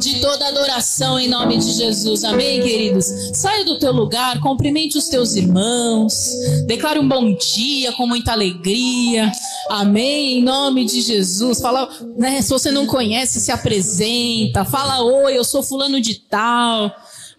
[0.00, 2.24] de toda adoração em nome de Jesus.
[2.24, 3.06] Amém, queridos?
[3.32, 6.32] Saia do teu lugar, cumprimente os teus irmãos,
[6.66, 9.30] declare um bom dia com muita alegria.
[9.68, 11.60] Amém, em nome de Jesus.
[11.60, 14.64] Fala, né, se você não conhece, se apresenta.
[14.64, 16.92] Fala, oi, eu sou fulano de tal.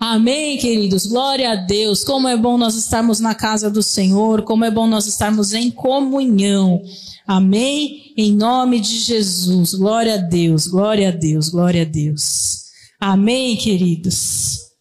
[0.03, 1.05] Amém, queridos.
[1.05, 2.03] Glória a Deus.
[2.03, 5.69] Como é bom nós estarmos na casa do Senhor, como é bom nós estarmos em
[5.69, 6.81] comunhão.
[7.27, 8.11] Amém?
[8.17, 9.75] Em nome de Jesus.
[9.75, 12.63] Glória a Deus, glória a Deus, glória a Deus.
[12.99, 14.71] Amém, queridos.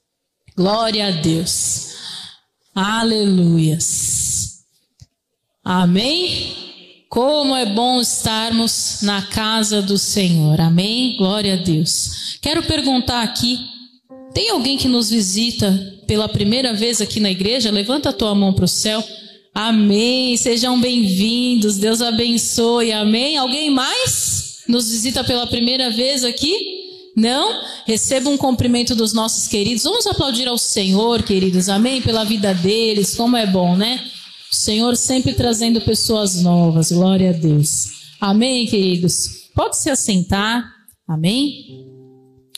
[0.57, 1.91] Glória a Deus.
[2.75, 4.61] Aleluias.
[5.63, 6.57] Amém?
[7.11, 10.59] Como é bom estarmos na casa do Senhor.
[10.63, 11.19] Amém?
[11.19, 12.39] Glória a Deus.
[12.41, 13.59] Quero perguntar aqui:
[14.33, 17.71] tem alguém que nos visita pela primeira vez aqui na igreja?
[17.71, 19.03] Levanta a tua mão para o céu.
[19.55, 20.37] Amém.
[20.37, 21.77] Sejam bem-vindos.
[21.77, 22.93] Deus abençoe.
[22.93, 23.37] Amém.
[23.37, 26.55] Alguém mais nos visita pela primeira vez aqui?
[27.17, 27.61] Não?
[27.87, 29.83] Receba um cumprimento dos nossos queridos.
[29.83, 31.69] Vamos aplaudir ao Senhor, queridos.
[31.69, 32.01] Amém.
[32.01, 33.17] Pela vida deles.
[33.17, 34.01] Como é bom, né?
[34.51, 36.93] O Senhor sempre trazendo pessoas novas.
[36.93, 37.87] Glória a Deus.
[38.21, 39.51] Amém, queridos.
[39.55, 40.65] Pode se assentar.
[41.07, 41.90] Amém.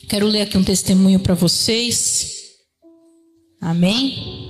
[0.07, 2.41] Quero ler aqui um testemunho para vocês.
[3.61, 4.41] Amém.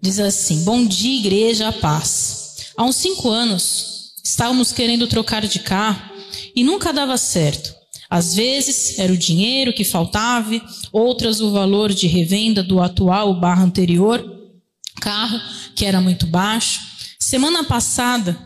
[0.00, 2.72] Diz assim: Bom dia, igreja, a paz.
[2.76, 6.10] Há uns cinco anos estávamos querendo trocar de carro
[6.54, 7.74] e nunca dava certo.
[8.08, 10.60] Às vezes era o dinheiro que faltava,
[10.92, 14.34] outras o valor de revenda do atual barra anterior
[15.04, 15.38] carro,
[15.74, 16.80] que era muito baixo.
[17.18, 18.43] Semana passada,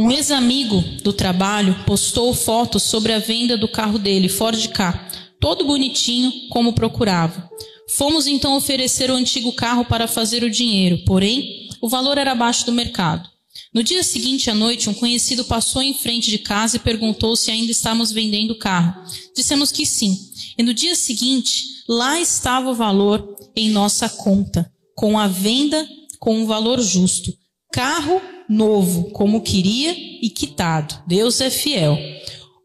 [0.00, 5.66] um ex-amigo do trabalho postou fotos sobre a venda do carro dele, Ford K, todo
[5.66, 7.50] bonitinho como procurava.
[7.86, 12.64] Fomos então oferecer o antigo carro para fazer o dinheiro, porém, o valor era abaixo
[12.64, 13.28] do mercado.
[13.74, 17.50] No dia seguinte à noite, um conhecido passou em frente de casa e perguntou se
[17.50, 19.04] ainda estávamos vendendo o carro.
[19.36, 20.18] Dissemos que sim.
[20.56, 25.86] E no dia seguinte, lá estava o valor em nossa conta, com a venda
[26.18, 27.32] com um valor justo.
[27.72, 30.96] Carro novo, como queria e quitado.
[31.06, 31.96] Deus é fiel.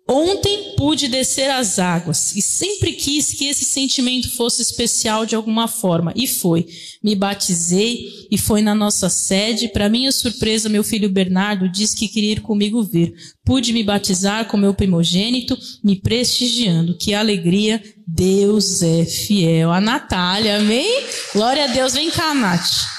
[0.08, 5.68] Ontem pude descer as águas e sempre quis que esse sentimento fosse especial de alguma
[5.68, 6.68] forma e foi.
[7.04, 9.68] Me batizei e foi na nossa sede.
[9.68, 13.16] Para minha surpresa, meu filho Bernardo disse que queria ir comigo ver.
[13.44, 16.96] Pude me batizar com meu primogênito, me prestigiando.
[16.98, 17.82] Que alegria!
[18.08, 19.72] Deus é fiel.
[19.72, 21.04] A Natália, amém?
[21.34, 21.94] Glória a Deus.
[21.94, 22.95] Vem cá, Nath.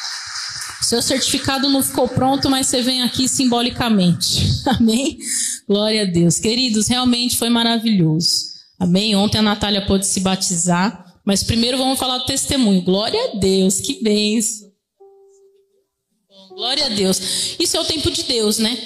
[0.87, 4.47] Seu certificado não ficou pronto, mas você vem aqui simbolicamente.
[4.79, 5.19] Amém?
[5.67, 6.39] Glória a Deus.
[6.39, 8.53] Queridos, realmente foi maravilhoso.
[8.79, 9.17] Amém?
[9.17, 11.19] Ontem a Natália pôde se batizar.
[11.25, 12.83] Mas primeiro vamos falar do testemunho.
[12.83, 14.71] Glória a Deus, que bênção.
[16.51, 17.57] Glória a Deus.
[17.59, 18.79] Isso é o tempo de Deus, né?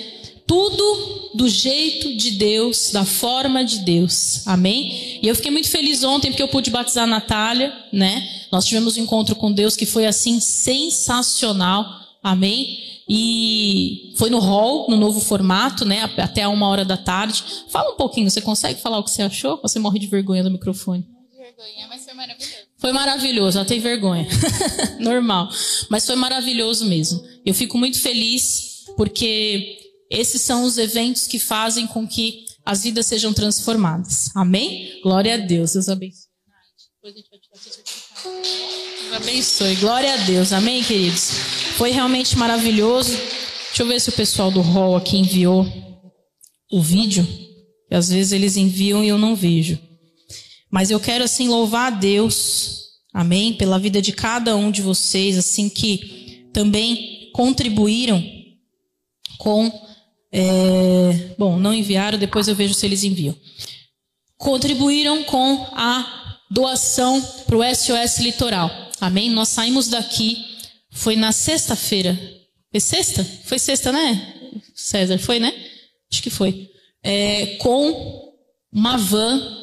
[0.50, 4.44] Tudo do jeito de Deus, da forma de Deus.
[4.44, 5.20] Amém?
[5.22, 8.28] E eu fiquei muito feliz ontem porque eu pude batizar a Natália, né?
[8.50, 11.86] Nós tivemos um encontro com Deus que foi assim sensacional.
[12.20, 12.80] Amém?
[13.08, 16.10] E foi no hall, no novo formato, né?
[16.16, 17.44] Até uma hora da tarde.
[17.68, 19.60] Fala um pouquinho, você consegue falar o que você achou?
[19.62, 21.06] Você morre de vergonha do microfone.
[21.38, 22.56] Vergonha, mas foi maravilhoso.
[22.76, 24.26] Foi maravilhoso, ela tem vergonha.
[24.98, 25.48] Normal.
[25.88, 27.22] Mas foi maravilhoso mesmo.
[27.46, 29.79] Eu fico muito feliz porque
[30.10, 34.34] esses são os eventos que fazem com que as vidas sejam transformadas.
[34.34, 35.00] Amém?
[35.02, 35.72] Glória a Deus.
[35.72, 36.26] Deus abençoe.
[37.02, 37.14] Deus
[39.14, 39.76] abençoe.
[39.76, 40.52] Glória a Deus.
[40.52, 41.30] Amém, queridos?
[41.76, 43.16] Foi realmente maravilhoso.
[43.68, 45.64] Deixa eu ver se o pessoal do hall aqui enviou
[46.70, 47.26] o vídeo.
[47.88, 49.78] Que às vezes eles enviam e eu não vejo.
[50.70, 52.80] Mas eu quero assim louvar a Deus.
[53.12, 53.54] Amém?
[53.54, 58.22] Pela vida de cada um de vocês, assim que também contribuíram
[59.38, 59.89] com.
[60.32, 63.36] É, bom, não enviaram, depois eu vejo se eles enviam.
[64.36, 68.70] Contribuíram com a doação para o SOS Litoral.
[69.00, 69.30] Amém?
[69.30, 70.50] Nós saímos daqui
[70.90, 72.18] foi na sexta-feira.
[72.70, 73.24] Foi sexta?
[73.44, 74.34] Foi sexta, né?
[74.74, 75.52] César, foi, né?
[76.12, 76.70] Acho que foi.
[77.02, 78.32] É, com
[78.72, 79.56] uma van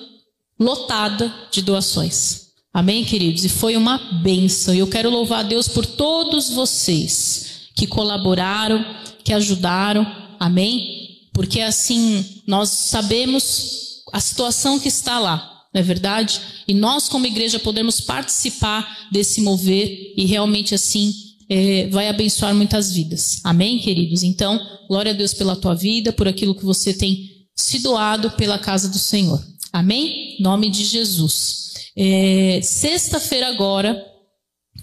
[0.60, 2.48] lotada de doações.
[2.74, 3.44] Amém, queridos?
[3.46, 4.74] E foi uma benção.
[4.74, 8.84] E eu quero louvar a Deus por todos vocês que colaboraram,
[9.24, 10.27] que ajudaram.
[10.40, 11.30] Amém?
[11.34, 16.42] Porque assim, nós sabemos a situação que está lá não é verdade?
[16.68, 21.14] E nós, como igreja, podemos participar desse mover e realmente assim
[21.50, 23.40] é, vai abençoar muitas vidas.
[23.44, 24.24] Amém, queridos?
[24.24, 28.58] Então, glória a Deus pela tua vida, por aquilo que você tem se doado pela
[28.58, 29.40] casa do Senhor.
[29.72, 30.38] Amém?
[30.40, 31.74] Nome de Jesus.
[31.96, 34.04] É, Sexta-feira agora,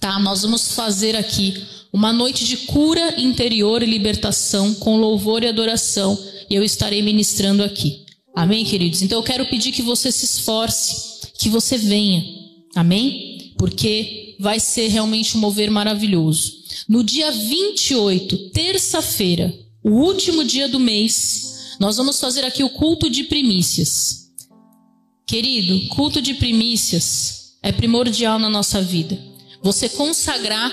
[0.01, 0.19] tá?
[0.19, 1.63] Nós vamos fazer aqui
[1.93, 6.19] uma noite de cura interior e libertação com louvor e adoração.
[6.51, 8.05] E eu estarei ministrando aqui.
[8.35, 9.01] Amém, queridos?
[9.01, 12.25] Então eu quero pedir que você se esforce, que você venha.
[12.75, 13.55] Amém?
[13.57, 16.53] Porque vai ser realmente um mover maravilhoso.
[16.89, 23.09] No dia 28, terça-feira, o último dia do mês, nós vamos fazer aqui o culto
[23.09, 24.31] de primícias.
[25.27, 29.19] Querido, culto de primícias é primordial na nossa vida.
[29.65, 30.71] Você consagrar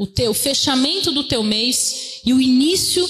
[0.00, 3.08] o teu fechamento do teu mês e o início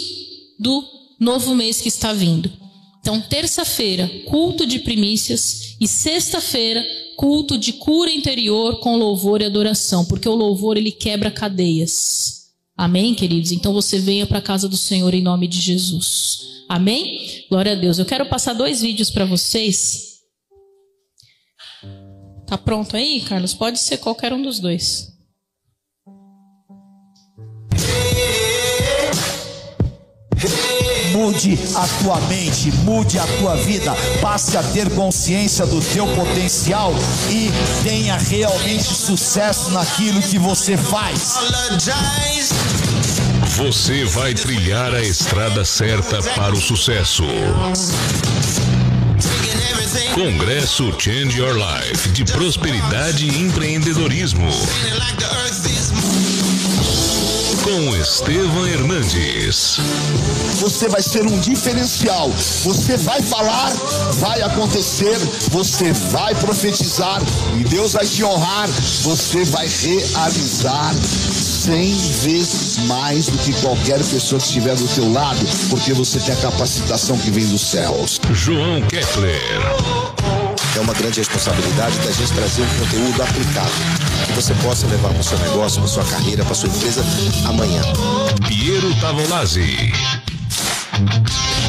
[0.58, 0.84] do
[1.18, 2.52] novo mês que está vindo.
[3.00, 6.84] Então, terça-feira, culto de primícias e sexta-feira,
[7.16, 12.50] culto de cura interior com louvor e adoração, porque o louvor ele quebra cadeias.
[12.76, 13.52] Amém, queridos?
[13.52, 16.64] Então você venha para a casa do Senhor em nome de Jesus.
[16.68, 17.46] Amém?
[17.48, 17.98] Glória a Deus.
[17.98, 20.20] Eu quero passar dois vídeos para vocês.
[22.46, 23.54] Tá pronto aí, Carlos?
[23.54, 25.11] Pode ser qualquer um dos dois.
[31.12, 36.94] Mude a tua mente, mude a tua vida, passe a ter consciência do teu potencial
[37.30, 37.50] e
[37.82, 41.34] tenha realmente sucesso naquilo que você faz.
[43.56, 47.24] Você vai trilhar a estrada certa para o sucesso.
[50.14, 54.48] Congresso Change Your Life de Prosperidade e Empreendedorismo
[57.62, 59.78] com Estevam Hernandes.
[60.56, 62.28] Você vai ser um diferencial.
[62.64, 63.70] Você vai falar,
[64.14, 65.16] vai acontecer,
[65.50, 67.22] você vai profetizar
[67.58, 68.68] e Deus vai te honrar.
[69.02, 75.44] Você vai realizar cem vezes mais do que qualquer pessoa que estiver do teu lado,
[75.70, 78.20] porque você tem a capacitação que vem dos céus.
[78.32, 80.51] João Kepler.
[80.74, 83.70] É uma grande responsabilidade da gente trazer um conteúdo aplicado
[84.26, 87.04] que você possa levar para o seu negócio, para sua carreira, para sua empresa
[87.46, 87.82] amanhã.
[88.48, 89.92] Piero Tavolazzi.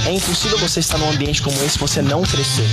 [0.06, 2.70] É impossível você estar num ambiente como esse e você não crescer.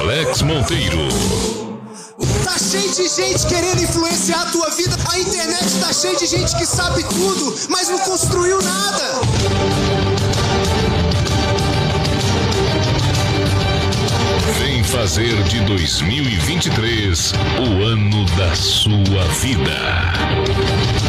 [0.00, 1.08] Alex Monteiro.
[2.44, 4.96] Tá cheio de gente querendo influenciar a tua vida.
[5.10, 10.07] A internet tá cheia de gente que sabe tudo, mas não construiu nada.
[14.88, 21.07] Fazer de 2023 o ano da sua vida.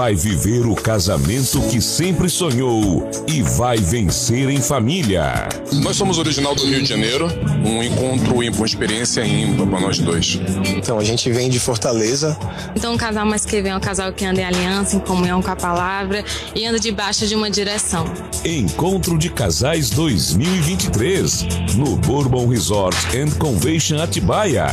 [0.00, 5.46] Vai viver o casamento que sempre sonhou e vai vencer em família.
[5.74, 7.28] Nós somos original do Rio de Janeiro,
[7.62, 10.40] um encontro ímpar, uma experiência ímpar para nós dois.
[10.74, 12.34] Então, a gente vem de Fortaleza.
[12.74, 15.42] Então, um casal mais que vem é um casal que anda em aliança, em comunhão
[15.42, 16.24] com a palavra
[16.54, 18.06] e anda debaixo de uma direção.
[18.42, 21.46] Encontro de Casais 2023
[21.76, 24.66] no Bourbon Resort and Convention Atibaia.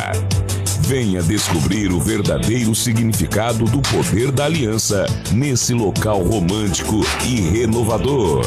[0.88, 8.44] Venha descobrir o verdadeiro significado do poder da aliança nesse local romântico e renovador.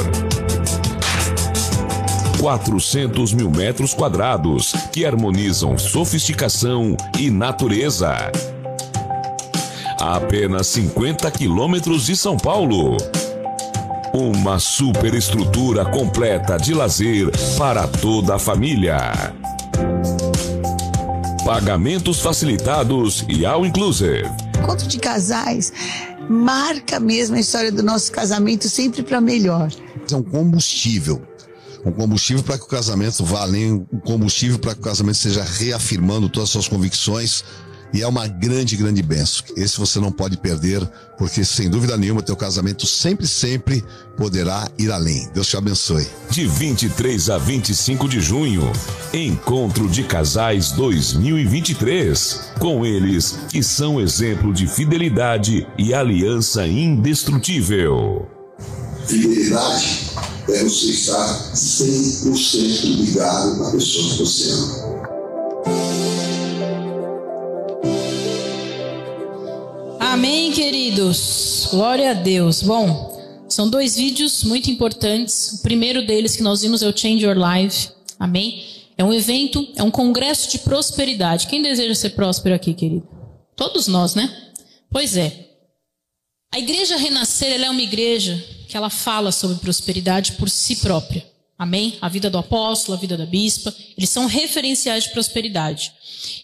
[2.40, 8.32] 400 mil metros quadrados que harmonizam sofisticação e natureza.
[10.00, 12.98] A apenas 50 quilômetros de São Paulo.
[14.12, 19.12] Uma superestrutura completa de lazer para toda a família.
[21.46, 24.30] Pagamentos facilitados e all inclusive.
[24.58, 25.74] Encontro de casais
[26.32, 29.70] marca mesmo a história do nosso casamento sempre para melhor.
[30.10, 31.22] É um combustível.
[31.86, 35.44] Um combustível para que o casamento vá além, um combustível para que o casamento seja
[35.44, 37.44] reafirmando todas as suas convicções.
[37.94, 39.44] E é uma grande, grande benção.
[39.56, 40.82] Esse você não pode perder,
[41.18, 43.84] porque sem dúvida nenhuma teu casamento sempre, sempre
[44.16, 45.30] poderá ir além.
[45.34, 46.08] Deus te abençoe.
[46.30, 48.72] De 23 a 25 de junho,
[49.14, 52.52] Encontro de Casais 2023.
[52.60, 58.28] Com eles, que são exemplo de fidelidade e aliança indestrutível.
[59.06, 60.12] Fidelidade
[60.48, 64.91] é você estar 100% ligado na pessoa que você ama.
[71.02, 71.68] Queridos.
[71.72, 72.62] Glória a Deus.
[72.62, 75.54] Bom, são dois vídeos muito importantes.
[75.54, 77.90] O primeiro deles que nós vimos é o Change Your Life.
[78.20, 78.64] Amém?
[78.98, 81.48] É um evento, é um congresso de prosperidade.
[81.48, 83.08] Quem deseja ser próspero aqui, querido?
[83.56, 84.52] Todos nós, né?
[84.92, 85.50] Pois é.
[86.54, 91.26] A igreja renascer, ela é uma igreja que ela fala sobre prosperidade por si própria.
[91.58, 91.98] Amém?
[92.02, 95.94] A vida do apóstolo, a vida da bispa, eles são referenciais de prosperidade.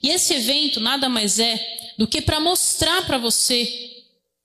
[0.02, 1.60] E esse evento nada mais é
[1.98, 3.97] do que para mostrar para você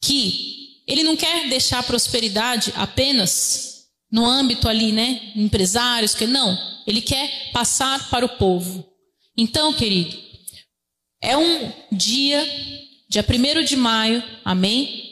[0.02, 6.58] que ele não quer deixar a prosperidade apenas no âmbito ali, né, empresários, que não,
[6.86, 8.86] ele quer passar para o povo.
[9.36, 10.14] Então, querido,
[11.22, 12.44] é um dia,
[13.08, 15.10] dia 1 de maio, amém?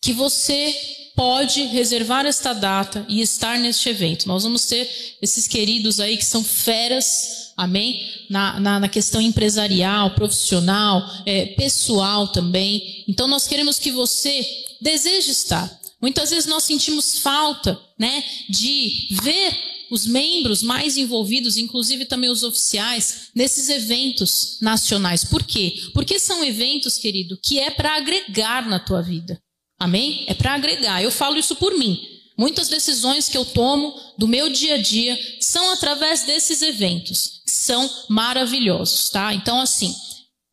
[0.00, 0.72] Que você
[1.16, 4.28] pode reservar esta data e estar neste evento.
[4.28, 4.88] Nós vamos ter
[5.20, 8.08] esses queridos aí que são feras, amém?
[8.28, 13.04] Na, na, na questão empresarial, profissional, é, pessoal também.
[13.08, 14.46] Então nós queremos que você
[14.80, 15.80] deseje estar.
[16.00, 19.56] Muitas vezes nós sentimos falta, né, de ver
[19.88, 25.22] os membros mais envolvidos, inclusive também os oficiais, nesses eventos nacionais.
[25.22, 25.74] Por quê?
[25.92, 29.38] Porque são eventos, querido, que é para agregar na tua vida.
[29.78, 30.24] Amém?
[30.26, 31.02] É para agregar.
[31.02, 32.00] Eu falo isso por mim.
[32.38, 37.41] Muitas decisões que eu tomo do meu dia a dia são através desses eventos.
[37.72, 39.32] São maravilhosos, tá?
[39.32, 39.96] Então, assim,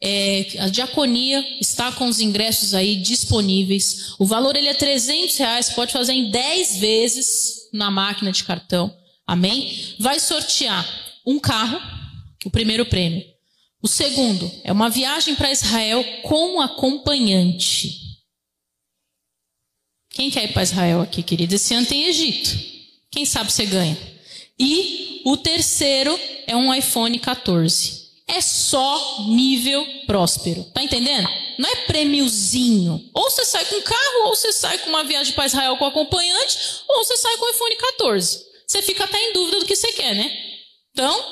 [0.01, 4.15] é, a diaconia está com os ingressos aí disponíveis.
[4.17, 8.97] O valor ele é 300 reais, pode fazer em 10 vezes na máquina de cartão.
[9.27, 9.97] Amém?
[9.99, 10.87] Vai sortear
[11.27, 11.77] um carro,
[12.45, 13.21] o primeiro prêmio.
[13.83, 17.99] O segundo é uma viagem para Israel com acompanhante.
[20.11, 21.53] Quem quer ir para Israel aqui, querido?
[21.53, 22.57] Esse ano tem Egito.
[23.11, 23.97] Quem sabe você ganha.
[24.57, 26.17] E o terceiro
[26.49, 28.09] é um iPhone 14.
[28.27, 30.63] É só nível próspero.
[30.73, 31.29] Tá entendendo?
[31.57, 33.09] Não é prêmiozinho.
[33.13, 36.57] Ou você sai com carro, ou você sai com uma viagem para Israel com acompanhante,
[36.87, 38.45] ou você sai com o iPhone 14.
[38.67, 40.31] Você fica até em dúvida do que você quer, né?
[40.91, 41.23] Então,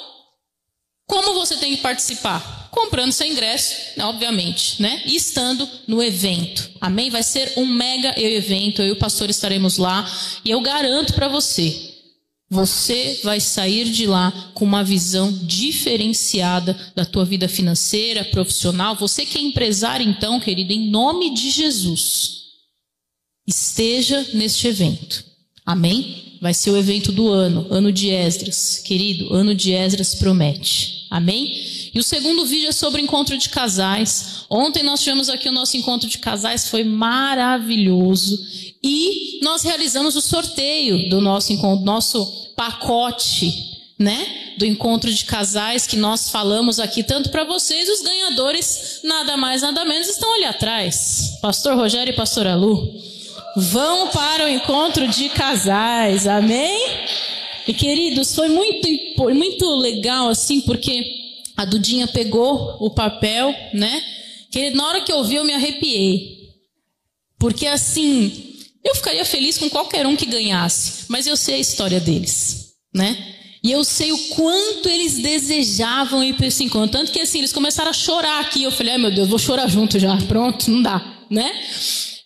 [1.08, 2.68] como você tem que participar?
[2.78, 5.02] comprando seu ingresso, obviamente, né?
[5.04, 6.70] E estando no evento.
[6.80, 7.10] Amém?
[7.10, 8.84] Vai ser um mega evento.
[8.84, 10.08] Eu e o pastor estaremos lá.
[10.46, 11.87] E eu garanto para você,
[12.50, 18.96] você vai sair de lá com uma visão diferenciada da tua vida financeira, profissional.
[18.96, 22.44] Você que é empresário, então, querido, em nome de Jesus,
[23.46, 25.26] esteja neste evento.
[25.66, 26.38] Amém?
[26.42, 28.80] Vai ser o evento do ano, ano de Esdras.
[28.80, 31.06] Querido, ano de Esdras promete.
[31.10, 31.52] Amém?
[31.94, 34.46] E o segundo vídeo é sobre encontro de casais.
[34.50, 38.46] Ontem nós tivemos aqui o nosso encontro de casais, foi maravilhoso.
[38.88, 43.52] E nós realizamos o sorteio do nosso encontro, nosso pacote,
[44.00, 44.54] né?
[44.58, 49.62] Do encontro de casais que nós falamos aqui tanto para vocês, os ganhadores, nada mais,
[49.62, 51.38] nada menos, estão ali atrás.
[51.42, 52.90] Pastor Rogério e Pastor Alu.
[53.58, 56.80] Vão para o encontro de casais, amém?
[57.68, 58.88] E queridos, foi muito,
[59.36, 61.04] muito legal assim, porque
[61.58, 64.02] a Dudinha pegou o papel, né?
[64.50, 66.38] Que na hora que eu vi eu me arrepiei.
[67.38, 68.47] Porque assim,
[68.88, 73.36] eu ficaria feliz com qualquer um que ganhasse, mas eu sei a história deles, né?
[73.64, 77.00] E eu sei o quanto eles desejavam ir para esse encontro.
[77.00, 78.64] Tanto que assim, eles começaram a chorar aqui.
[78.64, 80.16] Eu falei, ai meu Deus, vou chorar junto já.
[80.28, 81.52] Pronto, não dá, né?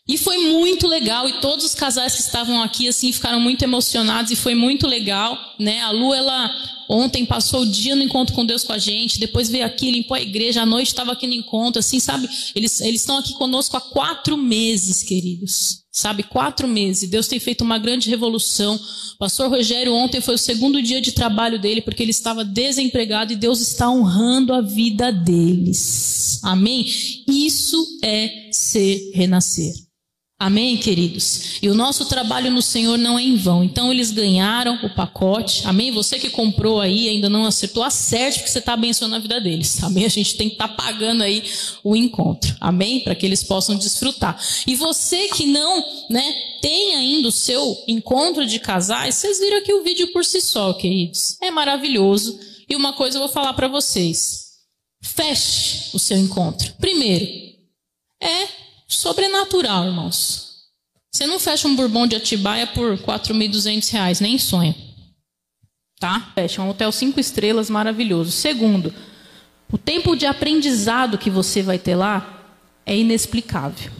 [0.07, 1.27] E foi muito legal.
[1.27, 4.29] E todos os casais que estavam aqui, assim, ficaram muito emocionados.
[4.29, 5.81] E foi muito legal, né?
[5.81, 6.51] A Lu, ela
[6.93, 10.13] Ontem passou o dia no encontro com Deus com a gente, depois veio aqui, limpou
[10.13, 12.27] a igreja, à noite estava aqui no encontro, assim, sabe?
[12.53, 15.85] Eles, estão aqui conosco há quatro meses, queridos.
[15.89, 17.09] Sabe, quatro meses.
[17.09, 18.75] Deus tem feito uma grande revolução.
[18.75, 23.31] O pastor Rogério ontem foi o segundo dia de trabalho dele, porque ele estava desempregado
[23.31, 26.41] e Deus está honrando a vida deles.
[26.43, 26.85] Amém?
[27.25, 29.73] Isso é ser renascer.
[30.41, 31.59] Amém, queridos?
[31.61, 33.63] E o nosso trabalho no Senhor não é em vão.
[33.63, 35.61] Então, eles ganharam o pacote.
[35.67, 35.91] Amém?
[35.91, 39.83] Você que comprou aí ainda não acertou, acerte porque você está abençoando a vida deles.
[39.83, 40.03] Amém?
[40.03, 41.43] A gente tem que estar tá pagando aí
[41.83, 42.55] o encontro.
[42.59, 43.01] Amém?
[43.01, 44.35] Para que eles possam desfrutar.
[44.65, 46.25] E você que não né,
[46.59, 50.73] tem ainda o seu encontro de casais, vocês viram aqui o vídeo por si só,
[50.73, 51.37] queridos.
[51.39, 52.39] É maravilhoso.
[52.67, 54.53] E uma coisa eu vou falar para vocês.
[55.03, 56.73] Feche o seu encontro.
[56.79, 57.27] Primeiro,
[58.19, 58.60] é
[58.95, 60.51] sobrenatural, irmãos.
[61.11, 64.75] Você não fecha um bourbon de Atibaia por 4.200 reais, nem sonha.
[65.99, 66.31] Tá?
[66.35, 68.31] Fecha um hotel cinco estrelas maravilhoso.
[68.31, 68.93] Segundo,
[69.71, 73.91] o tempo de aprendizado que você vai ter lá é inexplicável.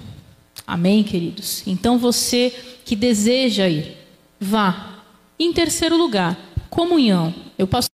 [0.66, 1.64] Amém, queridos?
[1.68, 2.54] Então você
[2.86, 3.98] que deseja ir,
[4.40, 5.04] vá.
[5.38, 6.38] Em terceiro lugar,
[6.70, 7.34] comunhão.
[7.58, 7.90] Eu passo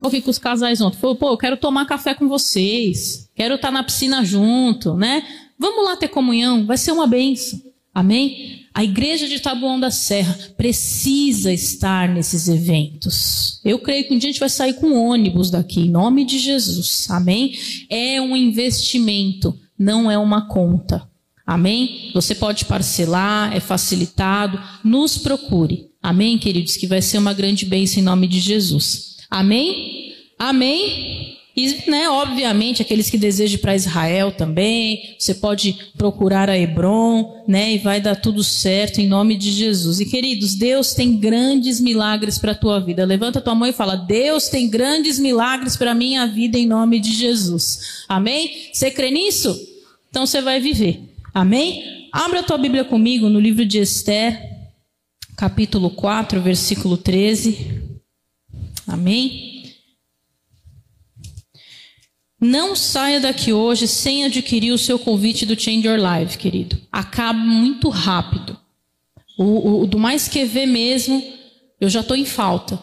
[0.00, 0.98] com os casais ontem.
[0.98, 3.30] Falou, pô, eu quero tomar café com vocês.
[3.34, 5.41] Quero estar na piscina junto, né?
[5.62, 7.62] Vamos lá ter comunhão, vai ser uma benção.
[7.94, 8.66] Amém?
[8.74, 13.60] A igreja de Taboão da Serra precisa estar nesses eventos.
[13.64, 16.40] Eu creio que um dia a gente vai sair com ônibus daqui, em nome de
[16.40, 17.08] Jesus.
[17.08, 17.56] Amém?
[17.88, 21.08] É um investimento, não é uma conta.
[21.46, 22.10] Amém?
[22.12, 24.60] Você pode parcelar, é facilitado.
[24.82, 25.90] Nos procure.
[26.02, 26.76] Amém, queridos?
[26.76, 29.18] Que vai ser uma grande bênção em nome de Jesus.
[29.30, 30.12] Amém?
[30.36, 31.36] Amém?
[31.54, 37.74] E, né, obviamente, aqueles que desejam para Israel também, você pode procurar a Hebron, né,
[37.74, 40.00] e vai dar tudo certo em nome de Jesus.
[40.00, 43.04] E queridos, Deus tem grandes milagres para a tua vida.
[43.04, 46.98] Levanta tua mão e fala: Deus tem grandes milagres para a minha vida em nome
[46.98, 48.04] de Jesus.
[48.08, 48.70] Amém?
[48.72, 49.54] Você crê nisso?
[50.08, 51.00] Então você vai viver.
[51.34, 52.08] Amém?
[52.10, 54.38] Abra a tua Bíblia comigo no livro de Esther,
[55.36, 57.80] capítulo 4, versículo 13.
[58.86, 59.51] Amém?
[62.42, 66.76] Não saia daqui hoje sem adquirir o seu convite do Change Your Life, querido.
[66.90, 68.58] Acaba muito rápido.
[69.38, 71.22] O, o do mais que ver mesmo,
[71.80, 72.82] eu já estou em falta.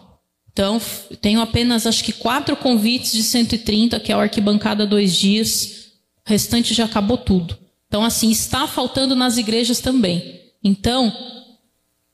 [0.54, 0.82] Então,
[1.20, 5.90] tenho apenas acho que quatro convites de 130, que é a arquibancada dois dias.
[6.26, 7.58] O restante já acabou tudo.
[7.90, 10.40] Então, assim, está faltando nas igrejas também.
[10.64, 11.12] Então,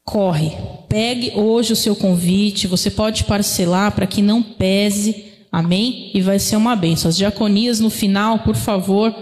[0.03, 0.51] corre.
[0.89, 2.65] Pegue hoje o seu convite.
[2.65, 5.24] Você pode parcelar para que não pese.
[5.55, 6.11] Amém?
[6.13, 7.07] E vai ser uma bênção.
[7.07, 9.15] As diaconias no final, por favor,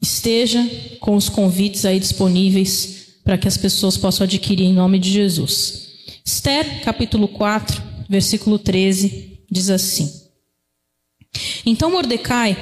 [0.00, 0.64] esteja
[1.00, 5.88] com os convites aí disponíveis para que as pessoas possam adquirir em nome de Jesus.
[6.24, 10.08] Esther, capítulo 4, versículo 13, diz assim:
[11.66, 12.56] Então Mordecai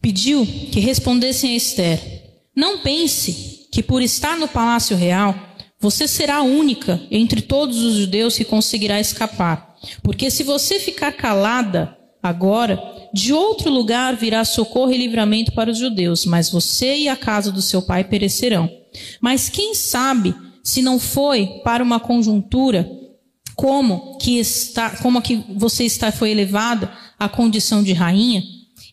[0.00, 2.00] pediu que respondessem a Esther:
[2.54, 5.34] Não pense que por estar no palácio real,
[5.80, 9.73] você será a única entre todos os judeus que conseguirá escapar.
[10.02, 15.78] Porque se você ficar calada agora, de outro lugar virá socorro e livramento para os
[15.78, 18.68] judeus, mas você e a casa do seu pai perecerão.
[19.20, 22.88] Mas quem sabe se não foi para uma conjuntura
[23.54, 28.42] como que está, como que você está foi elevada à condição de rainha?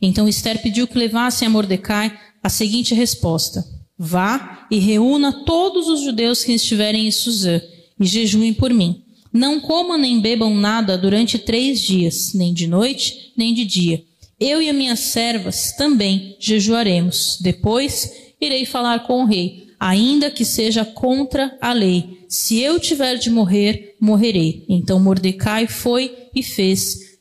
[0.01, 3.63] Então Esther pediu que levassem a Mordecai a seguinte resposta:
[3.97, 7.61] Vá e reúna todos os judeus que estiverem em Suzã
[7.99, 9.03] e jejuem por mim.
[9.33, 14.03] Não comam nem bebam nada durante três dias, nem de noite, nem de dia.
[14.39, 17.37] Eu e as minhas servas também jejuaremos.
[17.39, 22.25] Depois irei falar com o rei, ainda que seja contra a lei.
[22.27, 24.65] Se eu tiver de morrer, morrerei.
[24.67, 27.19] Então Mordecai foi e fez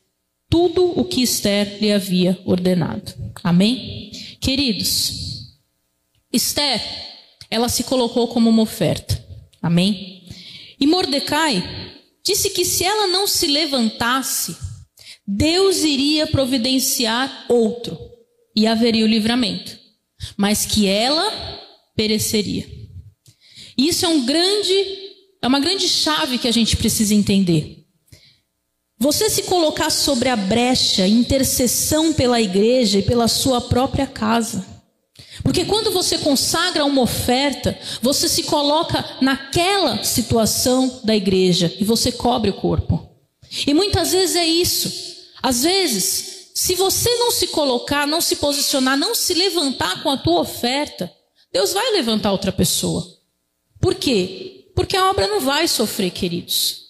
[0.48, 3.12] tudo o que Esther lhe havia ordenado.
[3.44, 4.10] Amém?
[4.40, 5.58] Queridos,
[6.32, 6.82] Esther,
[7.50, 9.22] ela se colocou como uma oferta.
[9.62, 10.24] Amém?
[10.80, 11.62] E Mordecai
[12.24, 14.56] disse que se ela não se levantasse,
[15.26, 17.98] Deus iria providenciar outro
[18.54, 19.78] e haveria o livramento,
[20.36, 21.30] mas que ela
[21.96, 22.66] pereceria.
[23.76, 24.74] Isso é um grande,
[25.42, 27.86] é uma grande chave que a gente precisa entender.
[28.98, 34.69] Você se colocar sobre a brecha, intercessão pela igreja e pela sua própria casa.
[35.42, 42.12] Porque quando você consagra uma oferta, você se coloca naquela situação da igreja e você
[42.12, 43.08] cobre o corpo.
[43.66, 44.92] E muitas vezes é isso.
[45.42, 50.16] Às vezes, se você não se colocar, não se posicionar, não se levantar com a
[50.16, 51.10] tua oferta,
[51.52, 53.04] Deus vai levantar outra pessoa.
[53.80, 54.70] Por quê?
[54.74, 56.80] Porque a obra não vai sofrer, queridos.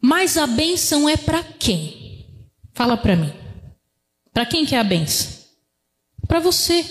[0.00, 2.26] Mas a benção é para quem?
[2.74, 3.32] Fala para mim.
[4.32, 5.30] Para quem que é a benção?
[6.28, 6.84] Para você.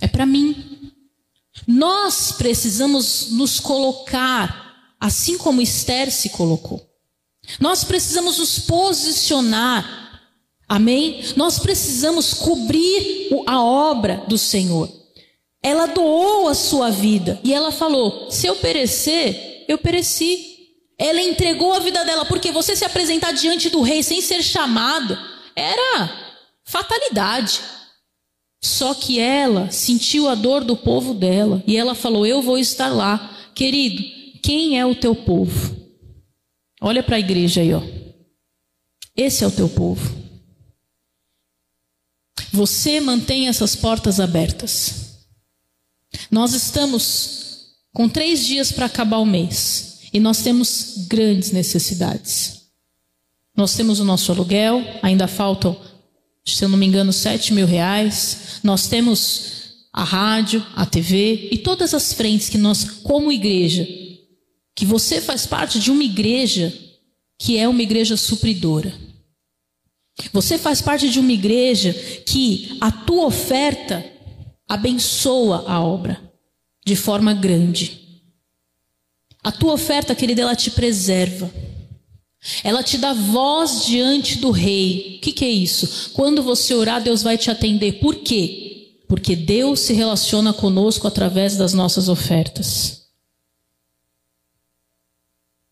[0.00, 0.92] É para mim.
[1.66, 6.86] Nós precisamos nos colocar, assim como Esther se colocou.
[7.60, 10.22] Nós precisamos nos posicionar.
[10.68, 11.24] Amém?
[11.36, 14.90] Nós precisamos cobrir a obra do Senhor.
[15.62, 20.56] Ela doou a sua vida e ela falou: se eu perecer, eu pereci.
[21.00, 25.16] Ela entregou a vida dela, porque você se apresentar diante do rei sem ser chamado
[25.54, 26.10] era
[26.64, 27.60] fatalidade.
[28.60, 32.88] Só que ela sentiu a dor do povo dela e ela falou: Eu vou estar
[32.88, 33.36] lá.
[33.54, 34.02] Querido,
[34.42, 35.76] quem é o teu povo?
[36.80, 37.82] Olha para a igreja aí, ó.
[39.16, 40.16] Esse é o teu povo.
[42.52, 45.26] Você mantém essas portas abertas.
[46.30, 52.62] Nós estamos com três dias para acabar o mês e nós temos grandes necessidades.
[53.56, 55.78] Nós temos o nosso aluguel, ainda faltam
[56.54, 58.60] se eu não me engano, 7 mil reais.
[58.62, 63.86] Nós temos a rádio, a TV e todas as frentes que nós, como igreja,
[64.74, 66.72] que você faz parte de uma igreja
[67.38, 68.92] que é uma igreja supridora.
[70.32, 71.92] Você faz parte de uma igreja
[72.26, 74.04] que a tua oferta
[74.68, 76.20] abençoa a obra
[76.84, 78.22] de forma grande.
[79.42, 81.50] A tua oferta, querida, ela te preserva.
[82.62, 85.16] Ela te dá voz diante do rei.
[85.16, 86.10] O que, que, é isso?
[86.14, 88.00] Quando você orar, Deus vai te atender.
[88.00, 88.94] Por quê?
[89.06, 93.02] Porque Deus se relaciona conosco através das nossas ofertas.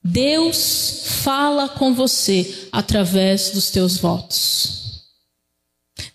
[0.03, 4.77] Deus fala com você através dos teus votos.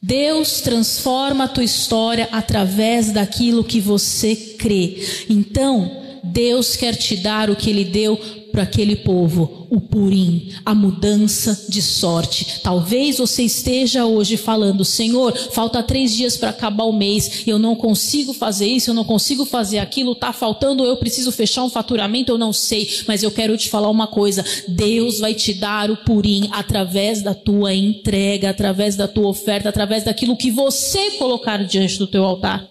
[0.02, 5.06] Deus transforma a tua história através daquilo que você crê.
[5.30, 8.19] Então, Deus quer te dar o que Ele deu
[8.52, 12.60] para aquele povo, o purim, a mudança de sorte.
[12.62, 17.76] Talvez você esteja hoje falando, Senhor, falta três dias para acabar o mês, eu não
[17.76, 22.32] consigo fazer isso, eu não consigo fazer aquilo, está faltando, eu preciso fechar um faturamento,
[22.32, 25.98] eu não sei, mas eu quero te falar uma coisa: Deus vai te dar o
[25.98, 31.98] purim através da tua entrega, através da tua oferta, através daquilo que você colocar diante
[31.98, 32.68] do teu altar.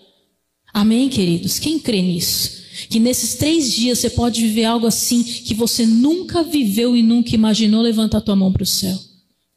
[0.73, 1.59] Amém, queridos?
[1.59, 2.60] Quem crê nisso?
[2.89, 7.35] Que nesses três dias você pode viver algo assim que você nunca viveu e nunca
[7.35, 7.83] imaginou.
[7.83, 8.99] Levanta a tua mão para o céu.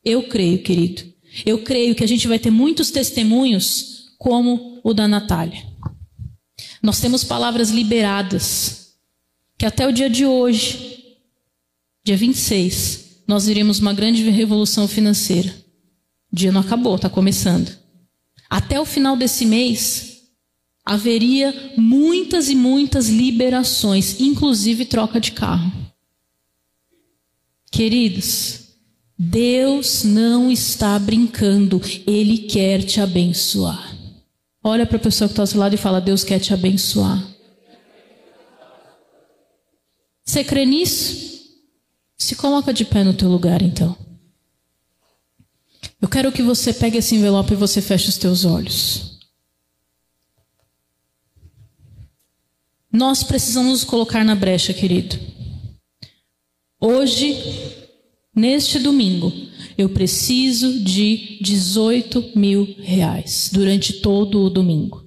[0.03, 1.03] Eu creio, querido.
[1.45, 5.65] Eu creio que a gente vai ter muitos testemunhos como o da Natália.
[6.81, 8.93] Nós temos palavras liberadas
[9.57, 11.15] que até o dia de hoje,
[12.03, 15.55] dia 26, nós iremos uma grande revolução financeira.
[16.31, 17.71] O dia não acabou, está começando.
[18.49, 20.12] Até o final desse mês,
[20.85, 25.71] haveria muitas e muitas liberações, inclusive troca de carro.
[27.71, 28.63] Queridos,
[29.17, 33.97] Deus não está brincando, Ele quer te abençoar.
[34.63, 37.25] Olha para a pessoa que está ao seu lado e fala: Deus quer te abençoar.
[40.23, 41.33] Você crê nisso?
[42.17, 43.97] Se coloca de pé no teu lugar, então.
[46.01, 49.12] Eu quero que você pegue esse envelope e você feche os teus olhos.
[52.93, 55.19] Nós precisamos nos colocar na brecha, querido.
[56.79, 57.35] Hoje,
[58.35, 59.33] neste domingo,
[59.75, 65.03] eu preciso de 18 mil reais durante todo o domingo.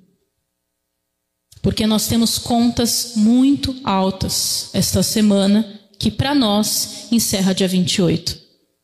[1.62, 8.37] Porque nós temos contas muito altas esta semana, que para nós encerra dia 28.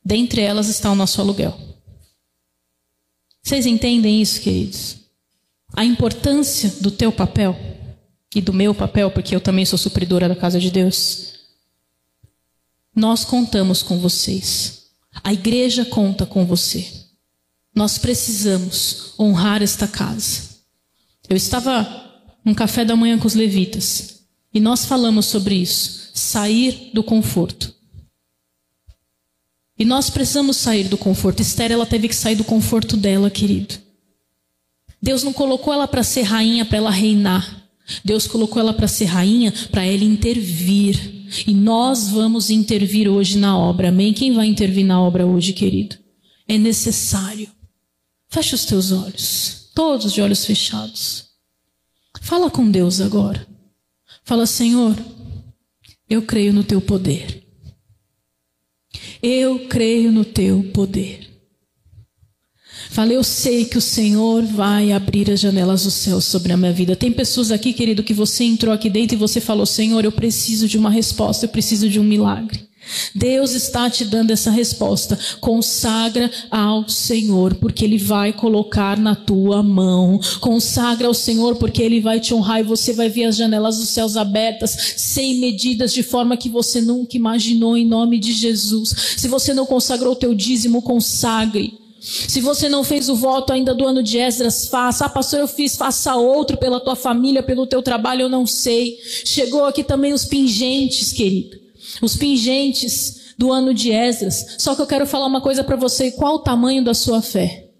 [0.04, 1.58] Dentre elas está o nosso aluguel.
[3.42, 4.96] Vocês entendem isso, queridos?
[5.74, 7.71] A importância do teu papel?
[8.35, 11.35] E do meu papel, porque eu também sou supridora da casa de Deus.
[12.95, 14.90] Nós contamos com vocês.
[15.23, 16.87] A igreja conta com você.
[17.75, 20.51] Nós precisamos honrar esta casa.
[21.29, 22.11] Eu estava
[22.45, 27.75] num café da manhã com os levitas e nós falamos sobre isso, sair do conforto.
[29.79, 31.40] E nós precisamos sair do conforto.
[31.40, 33.75] Esther, ela teve que sair do conforto dela, querido.
[35.01, 37.62] Deus não colocou ela para ser rainha, para ela reinar.
[38.05, 41.22] Deus colocou ela para ser rainha, para ela intervir.
[41.46, 43.88] E nós vamos intervir hoje na obra.
[43.88, 44.12] Amém?
[44.12, 45.96] Quem vai intervir na obra hoje, querido?
[46.46, 47.48] É necessário.
[48.28, 51.26] Feche os teus olhos, todos de olhos fechados.
[52.20, 53.46] Fala com Deus agora.
[54.24, 54.96] Fala, Senhor,
[56.09, 57.42] eu creio no teu poder.
[59.22, 61.32] Eu creio no teu poder.
[62.92, 66.74] Falei, eu sei que o Senhor vai abrir as janelas do céu sobre a minha
[66.74, 66.94] vida.
[66.94, 70.68] Tem pessoas aqui, querido, que você entrou aqui dentro e você falou: Senhor, eu preciso
[70.68, 72.68] de uma resposta, eu preciso de um milagre.
[73.14, 75.18] Deus está te dando essa resposta.
[75.40, 80.20] Consagra ao Senhor, porque Ele vai colocar na tua mão.
[80.38, 83.88] Consagra ao Senhor, porque Ele vai te honrar e você vai ver as janelas dos
[83.88, 89.14] céus abertas, sem medidas, de forma que você nunca imaginou, em nome de Jesus.
[89.16, 91.81] Se você não consagrou o teu dízimo, consagre.
[92.02, 95.06] Se você não fez o voto ainda do ano de Esdras, faça.
[95.06, 98.98] Ah, pastor, eu fiz, faça outro pela tua família, pelo teu trabalho, eu não sei.
[99.24, 101.56] Chegou aqui também os pingentes, querido.
[102.00, 104.56] Os pingentes do ano de Esdras.
[104.58, 106.10] Só que eu quero falar uma coisa para você.
[106.10, 107.70] Qual o tamanho da sua fé?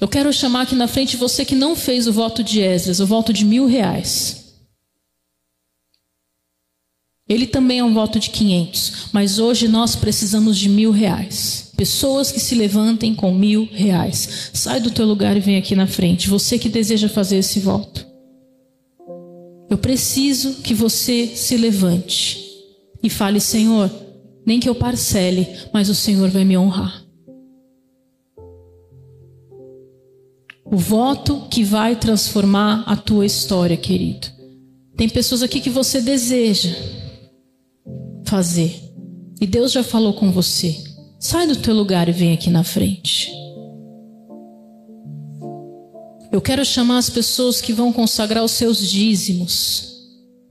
[0.00, 3.06] Eu quero chamar aqui na frente você que não fez o voto de Esdras, o
[3.06, 4.54] voto de mil reais.
[7.28, 11.69] Ele também é um voto de 500, mas hoje nós precisamos de mil reais.
[11.80, 14.50] Pessoas que se levantem com mil reais.
[14.52, 16.28] Sai do teu lugar e vem aqui na frente.
[16.28, 18.06] Você que deseja fazer esse voto.
[19.70, 22.38] Eu preciso que você se levante
[23.02, 23.90] e fale: Senhor,
[24.44, 27.02] nem que eu parcele, mas o Senhor vai me honrar.
[30.66, 34.28] O voto que vai transformar a tua história, querido.
[34.98, 36.76] Tem pessoas aqui que você deseja
[38.26, 38.78] fazer.
[39.40, 40.89] E Deus já falou com você.
[41.20, 43.30] Sai do teu lugar e vem aqui na frente.
[46.32, 49.88] Eu quero chamar as pessoas que vão consagrar os seus dízimos.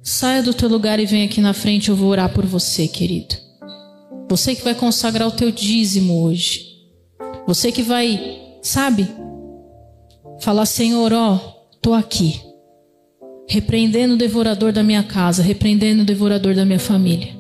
[0.02, 3.36] Saia do teu lugar e vem aqui na frente, eu vou orar por você, querido.
[4.30, 6.66] Você que vai consagrar o teu dízimo hoje.
[7.46, 9.08] Você que vai, sabe,
[10.40, 11.38] Falar, Senhor, ó,
[11.82, 12.40] tô aqui.
[13.48, 17.39] Repreendendo o devorador da minha casa, repreendendo o devorador da minha família.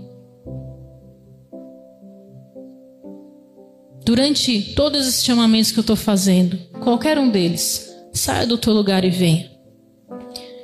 [4.09, 9.05] Durante todos esses chamamentos que eu estou fazendo, qualquer um deles, saia do teu lugar
[9.05, 9.51] e venha.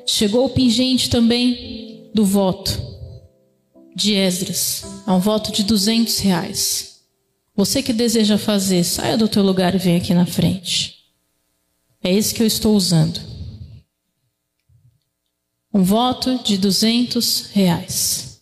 [0.04, 2.72] Chegou o pingente também do voto
[3.96, 4.84] de Esdras.
[5.06, 7.02] É um voto de 200 reais.
[7.56, 10.96] Você que deseja fazer, saia do teu lugar e venha aqui na frente.
[12.04, 13.22] É esse que eu estou usando.
[15.72, 18.42] Um voto de 200 reais.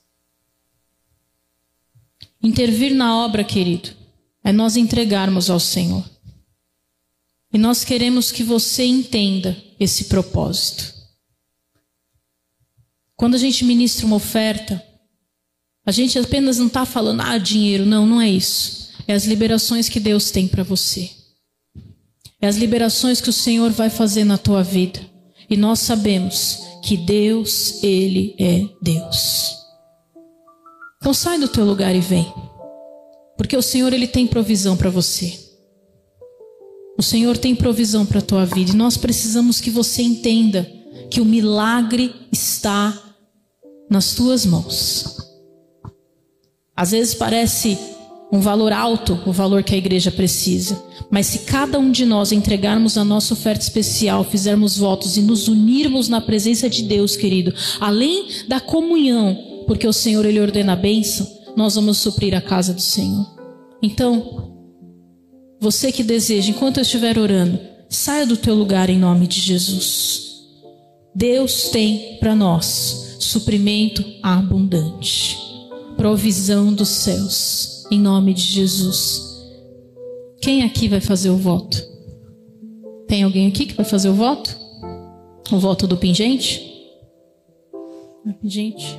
[2.41, 4.01] Intervir na obra, querido,
[4.43, 6.03] é nós entregarmos ao Senhor.
[7.53, 10.93] E nós queremos que você entenda esse propósito.
[13.15, 14.83] Quando a gente ministra uma oferta,
[15.85, 17.85] a gente apenas não está falando, ah, dinheiro.
[17.85, 18.91] Não, não é isso.
[19.07, 21.11] É as liberações que Deus tem para você.
[22.41, 24.99] É as liberações que o Senhor vai fazer na tua vida.
[25.49, 29.57] E nós sabemos que Deus, Ele é Deus.
[30.97, 32.25] Então sai do teu lugar e vem.
[33.37, 35.39] Porque o Senhor, Ele tem provisão para você.
[36.97, 38.71] O Senhor tem provisão para a tua vida.
[38.71, 40.69] E nós precisamos que você entenda
[41.09, 42.97] que o milagre está
[43.89, 45.17] nas tuas mãos.
[46.75, 47.77] Às vezes parece
[48.31, 52.31] um valor alto o valor que a igreja precisa, mas se cada um de nós
[52.31, 57.53] entregarmos a nossa oferta especial, fizermos votos e nos unirmos na presença de Deus, querido,
[57.79, 62.73] além da comunhão, porque o Senhor ele ordena a bênção, nós vamos suprir a casa
[62.73, 63.25] do Senhor.
[63.81, 64.53] Então,
[65.59, 70.23] você que deseja, enquanto eu estiver orando, saia do teu lugar em nome de Jesus.
[71.15, 75.37] Deus tem para nós suprimento abundante,
[75.95, 79.21] provisão dos céus, em nome de Jesus.
[80.41, 81.81] Quem aqui vai fazer o voto?
[83.07, 84.57] Tem alguém aqui que vai fazer o voto?
[85.51, 86.71] O voto do pingente?
[88.41, 88.97] Pingente.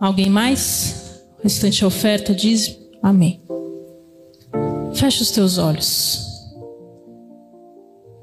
[0.00, 1.22] Alguém mais?
[1.42, 3.42] Restante oferta diz amém.
[4.94, 6.26] Feche os teus olhos.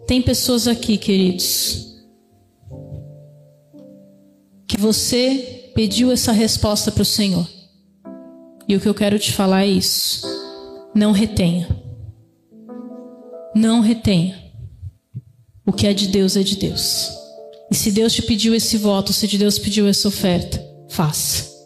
[0.08, 2.04] Tem pessoas aqui, queridos,
[4.68, 7.48] que você pediu essa resposta para o Senhor.
[8.68, 10.26] E o que eu quero te falar é isso.
[10.96, 11.68] Não retenha.
[13.54, 14.36] Não retenha.
[15.66, 17.12] O que é de Deus é de Deus.
[17.70, 21.57] E se Deus te pediu esse voto, se de Deus pediu essa oferta, faça.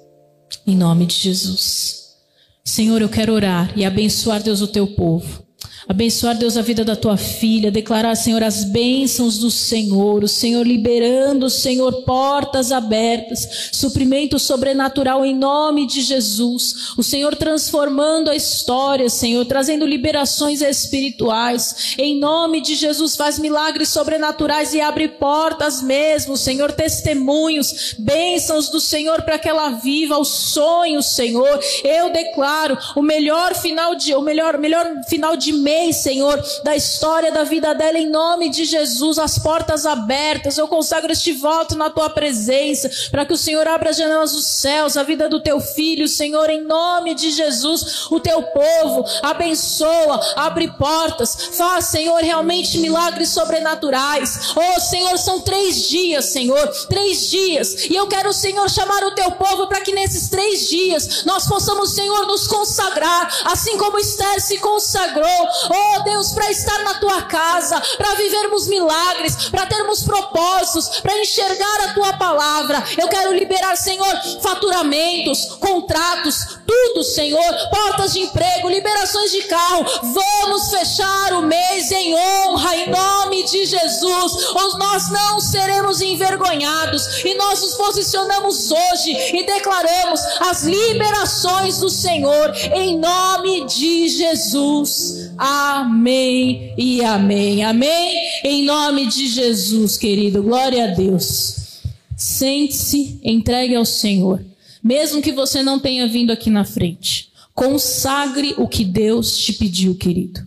[0.65, 2.15] Em nome de Jesus.
[2.63, 5.43] Senhor, eu quero orar e abençoar, Deus, o teu povo.
[5.87, 7.71] Abençoar, Deus, a vida da tua filha.
[7.71, 10.23] Declarar, Senhor, as bênçãos do Senhor.
[10.23, 13.69] O Senhor liberando, Senhor, portas abertas.
[13.71, 16.93] Suprimento sobrenatural em nome de Jesus.
[16.97, 19.43] O Senhor transformando a história, Senhor.
[19.45, 21.95] Trazendo liberações espirituais.
[21.97, 26.71] Em nome de Jesus, faz milagres sobrenaturais e abre portas mesmo, Senhor.
[26.71, 31.59] Testemunhos, bênçãos do Senhor para que ela viva os sonhos, Senhor.
[31.83, 37.31] Eu declaro o melhor final de, o melhor, melhor final de mês Senhor, da história
[37.31, 40.57] da vida dela, em nome de Jesus, as portas abertas.
[40.57, 44.45] Eu consagro este voto na tua presença, para que o Senhor abra as janelas dos
[44.45, 50.19] céus, a vida do teu filho, Senhor, em nome de Jesus, o teu povo, abençoa,
[50.35, 54.53] abre portas, faz, Senhor, realmente milagres sobrenaturais.
[54.55, 59.31] Oh, Senhor, são três dias, Senhor, três dias, e eu quero, Senhor, chamar o teu
[59.31, 64.57] povo para que nesses três dias nós possamos, Senhor, nos consagrar, assim como Esther se
[64.59, 71.17] consagrou, Oh Deus, para estar na tua casa, para vivermos milagres, para termos propósitos, para
[71.19, 72.83] enxergar a tua palavra.
[72.97, 79.85] Eu quero liberar, Senhor, faturamentos, contratos, tudo, Senhor, portas de emprego, liberações de carro.
[80.03, 84.53] Vamos fechar o mês em honra, em nome de Jesus.
[84.77, 92.51] Nós não seremos envergonhados e nós nos posicionamos hoje e declaramos as liberações do Senhor
[92.73, 95.20] em nome de Jesus.
[95.43, 97.63] Amém e amém.
[97.63, 98.13] Amém.
[98.43, 100.43] Em nome de Jesus, querido.
[100.43, 101.81] Glória a Deus.
[102.15, 104.45] Sente-se, entregue ao Senhor.
[104.83, 107.31] Mesmo que você não tenha vindo aqui na frente.
[107.55, 110.41] Consagre o que Deus te pediu, querido.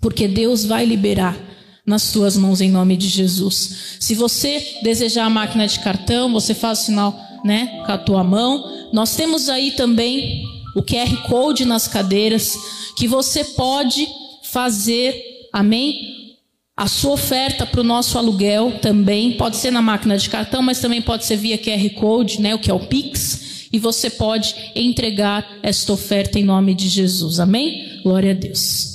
[0.00, 1.36] Porque Deus vai liberar
[1.84, 3.96] nas suas mãos em nome de Jesus.
[3.98, 8.22] Se você desejar a máquina de cartão, você faz o sinal, né, com a tua
[8.22, 8.88] mão.
[8.92, 12.56] Nós temos aí também o QR Code nas cadeiras
[12.96, 14.06] que você pode
[14.44, 16.36] fazer, amém?
[16.76, 20.80] A sua oferta para o nosso aluguel também pode ser na máquina de cartão, mas
[20.80, 22.54] também pode ser via QR Code, né?
[22.54, 23.68] O que é o Pix.
[23.72, 27.40] E você pode entregar esta oferta em nome de Jesus.
[27.40, 28.00] Amém?
[28.02, 28.92] Glória a Deus.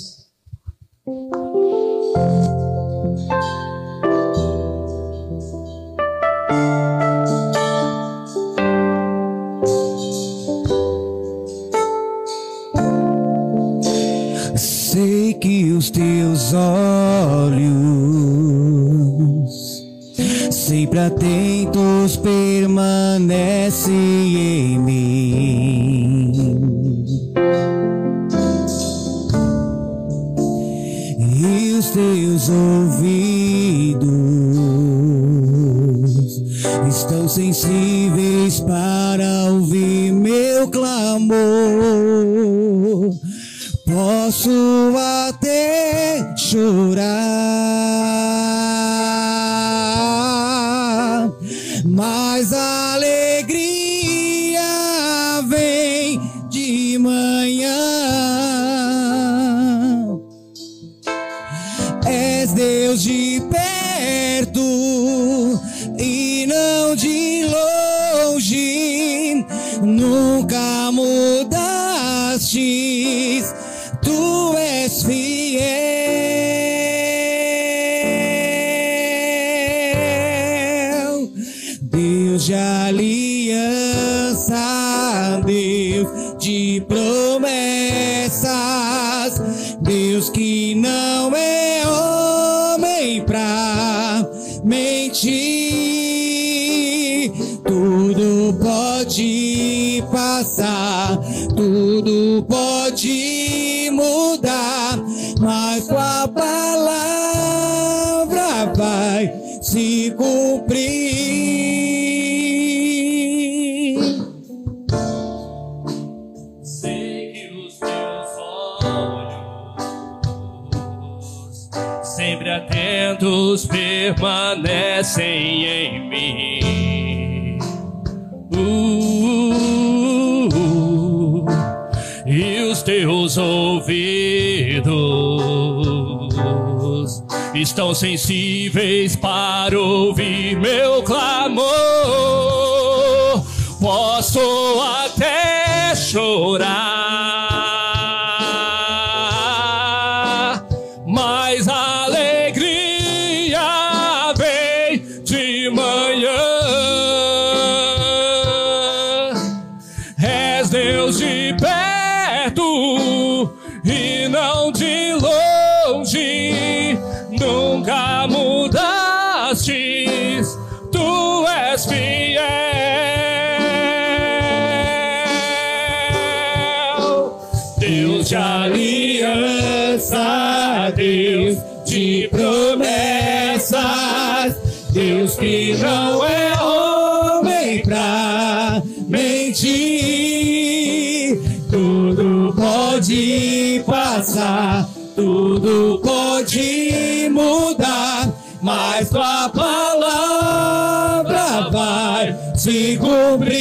[199.54, 201.28] palavra
[201.70, 203.58] vai se cumprir.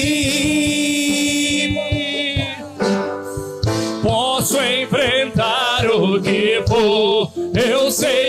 [4.01, 8.26] Posso enfrentar o que for, eu sei.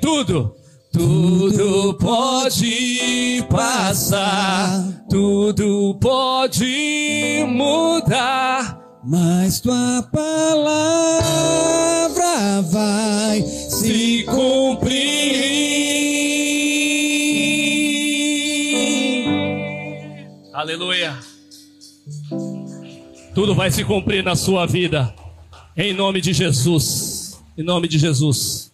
[0.00, 0.60] Tudo.
[0.92, 11.40] Tudo pode passar, tudo pode mudar, mas tua palavra
[12.62, 15.30] vai se cumprir.
[20.52, 21.29] Aleluia
[23.40, 25.14] tudo vai se cumprir na sua vida.
[25.74, 27.42] Em nome de Jesus.
[27.56, 28.70] Em nome de Jesus.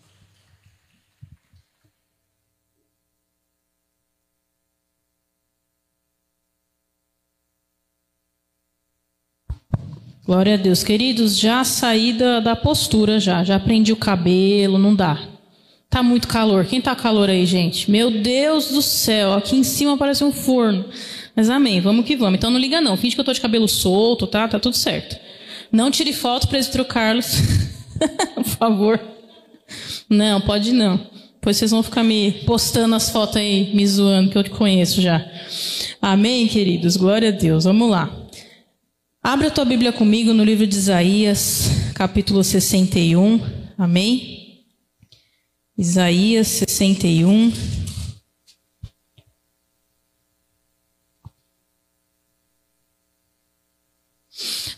[10.25, 14.97] Glória a Deus, queridos, já saí da, da postura já, já prendi o cabelo, não
[14.97, 15.29] dá.
[15.89, 16.65] Tá muito calor.
[16.65, 17.89] Quem tá calor aí, gente?
[17.89, 20.87] Meu Deus do céu, aqui em cima parece um forno.
[21.37, 22.39] Mas amém, vamos que vamos.
[22.39, 22.97] Então não liga não.
[22.97, 24.49] Finge que eu tô de cabelo solto, tá?
[24.49, 25.17] Tá tudo certo.
[25.71, 27.37] Não tire foto, presbítero Carlos.
[28.35, 29.01] Por favor.
[30.09, 30.99] Não, pode não.
[31.41, 35.01] Pois vocês vão ficar me postando as fotos aí, me zoando, que eu te conheço
[35.01, 35.25] já.
[36.01, 36.97] Amém, queridos?
[36.97, 37.65] Glória a Deus.
[37.65, 38.11] Vamos lá.
[39.23, 43.41] Abra a tua Bíblia comigo no livro de Isaías, capítulo 61.
[43.77, 44.65] Amém?
[45.77, 47.53] Isaías 61.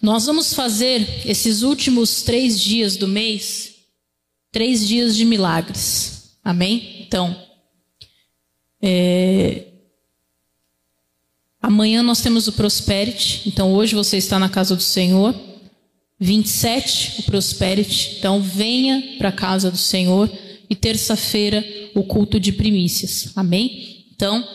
[0.00, 3.74] Nós vamos fazer esses últimos três dias do mês,
[4.52, 6.38] três dias de milagres.
[6.42, 7.04] Amém?
[7.06, 7.36] Então,
[8.80, 9.66] é,
[11.60, 13.42] amanhã nós temos o Prosperity.
[13.48, 15.34] Então, hoje você está na casa do Senhor.
[16.20, 18.16] 27, o Prosperity.
[18.18, 20.30] Então, venha para a casa do Senhor.
[20.70, 23.32] E terça-feira, o culto de primícias.
[23.34, 24.06] Amém?
[24.14, 24.46] Então,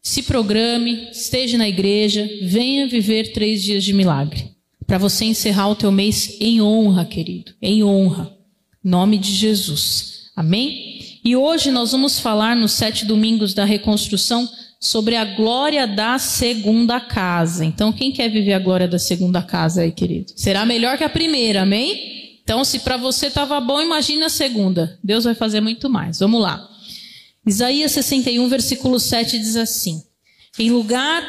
[0.00, 4.52] se programe, esteja na igreja, venha viver três dias de milagre
[4.92, 8.30] para você encerrar o teu mês em honra, querido, em honra.
[8.84, 10.30] Nome de Jesus.
[10.36, 11.18] Amém?
[11.24, 14.46] E hoje nós vamos falar nos sete domingos da reconstrução
[14.78, 17.64] sobre a glória da segunda casa.
[17.64, 20.30] Então, quem quer viver a glória da segunda casa aí, querido?
[20.36, 22.38] Será melhor que a primeira, amém?
[22.44, 24.98] Então, se para você estava bom, imagine a segunda.
[25.02, 26.18] Deus vai fazer muito mais.
[26.18, 26.68] Vamos lá.
[27.46, 30.02] Isaías 61, versículo 7 diz assim:
[30.58, 31.24] Em lugar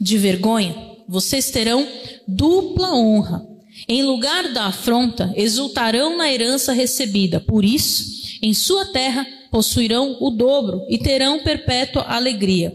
[0.00, 1.86] de vergonha, vocês terão
[2.26, 3.44] dupla honra.
[3.88, 7.40] Em lugar da afronta, exultarão na herança recebida.
[7.40, 12.72] Por isso, em sua terra possuirão o dobro e terão perpétua alegria.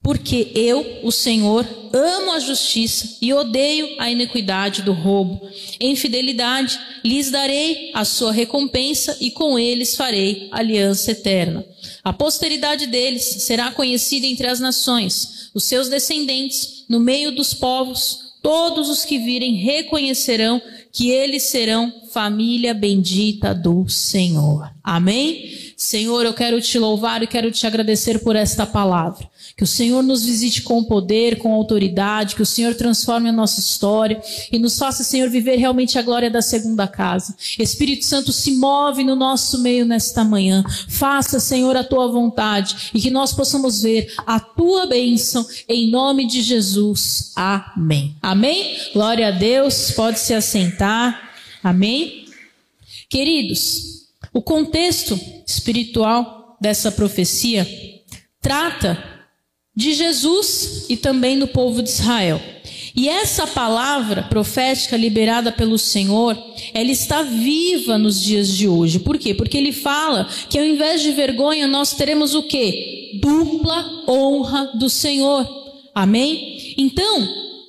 [0.00, 5.40] Porque eu, o Senhor, amo a justiça e odeio a iniquidade do roubo.
[5.80, 11.64] Em fidelidade lhes darei a sua recompensa e com eles farei aliança eterna.
[12.04, 18.28] A posteridade deles será conhecida entre as nações, os seus descendentes no meio dos povos
[18.42, 20.62] Todos os que virem reconhecerão
[20.92, 24.70] que eles serão família bendita do Senhor.
[24.82, 25.72] Amém?
[25.76, 29.28] Senhor, eu quero te louvar e quero te agradecer por esta palavra.
[29.58, 33.58] Que o Senhor nos visite com poder, com autoridade, que o Senhor transforme a nossa
[33.58, 37.34] história e nos faça, Senhor, viver realmente a glória da segunda casa.
[37.58, 40.62] Espírito Santo, se move no nosso meio nesta manhã.
[40.88, 46.28] Faça, Senhor, a tua vontade e que nós possamos ver a tua bênção em nome
[46.28, 47.32] de Jesus.
[47.34, 48.14] Amém.
[48.22, 48.76] Amém?
[48.92, 49.90] Glória a Deus.
[49.90, 51.32] Pode se assentar.
[51.64, 52.26] Amém?
[53.10, 57.66] Queridos, o contexto espiritual dessa profecia
[58.40, 59.17] trata
[59.78, 62.42] de Jesus e também do povo de Israel.
[62.96, 66.36] E essa palavra profética liberada pelo Senhor,
[66.74, 68.98] ela está viva nos dias de hoje.
[68.98, 69.32] Por quê?
[69.32, 73.20] Porque ele fala que ao invés de vergonha, nós teremos o quê?
[73.22, 75.48] Dupla honra do Senhor.
[75.94, 76.74] Amém?
[76.76, 77.28] Então,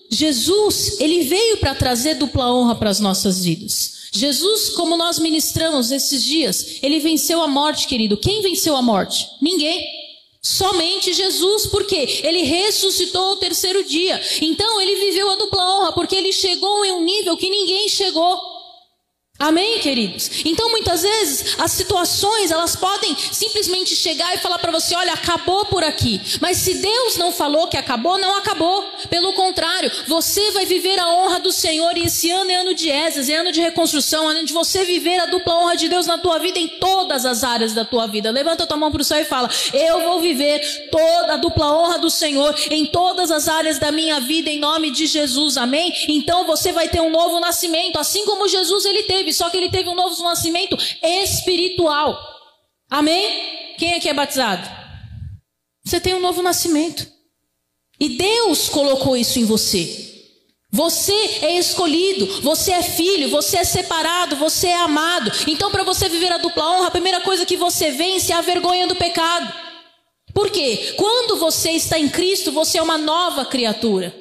[0.10, 4.00] Jesus, ele veio para trazer dupla honra para as nossas vidas.
[4.12, 8.18] Jesus, como nós ministramos esses dias, ele venceu a morte, querido.
[8.18, 9.28] Quem venceu a morte?
[9.40, 9.99] Ninguém.
[10.42, 14.22] Somente Jesus, porque ele ressuscitou ao terceiro dia.
[14.42, 18.59] Então ele viveu a dupla honra, porque ele chegou em um nível que ninguém chegou.
[19.42, 20.30] Amém, queridos?
[20.44, 25.64] Então, muitas vezes, as situações, elas podem simplesmente chegar e falar para você, olha, acabou
[25.68, 26.20] por aqui.
[26.42, 28.84] Mas se Deus não falou que acabou, não acabou.
[29.10, 32.90] Pelo contrário, você vai viver a honra do Senhor e esse ano é ano de
[32.90, 36.06] Esas, é ano de reconstrução, é ano de você viver a dupla honra de Deus
[36.06, 38.32] na tua vida, em todas as áreas da tua vida.
[38.32, 41.98] Levanta tua mão para o céu e fala, eu vou viver toda a dupla honra
[41.98, 45.56] do Senhor em todas as áreas da minha vida, em nome de Jesus.
[45.56, 45.94] Amém?
[46.10, 49.70] Então, você vai ter um novo nascimento, assim como Jesus ele teve só que ele
[49.70, 52.18] teve um novo nascimento espiritual.
[52.90, 53.76] Amém?
[53.78, 54.68] Quem aqui é batizado?
[55.84, 57.08] Você tem um novo nascimento.
[58.00, 60.08] E Deus colocou isso em você.
[60.72, 65.32] Você é escolhido, você é filho, você é separado, você é amado.
[65.48, 68.42] Então, para você viver a dupla honra, a primeira coisa que você vence é a
[68.42, 69.52] vergonha do pecado.
[70.32, 70.94] Por quê?
[70.96, 74.16] Quando você está em Cristo, você é uma nova criatura.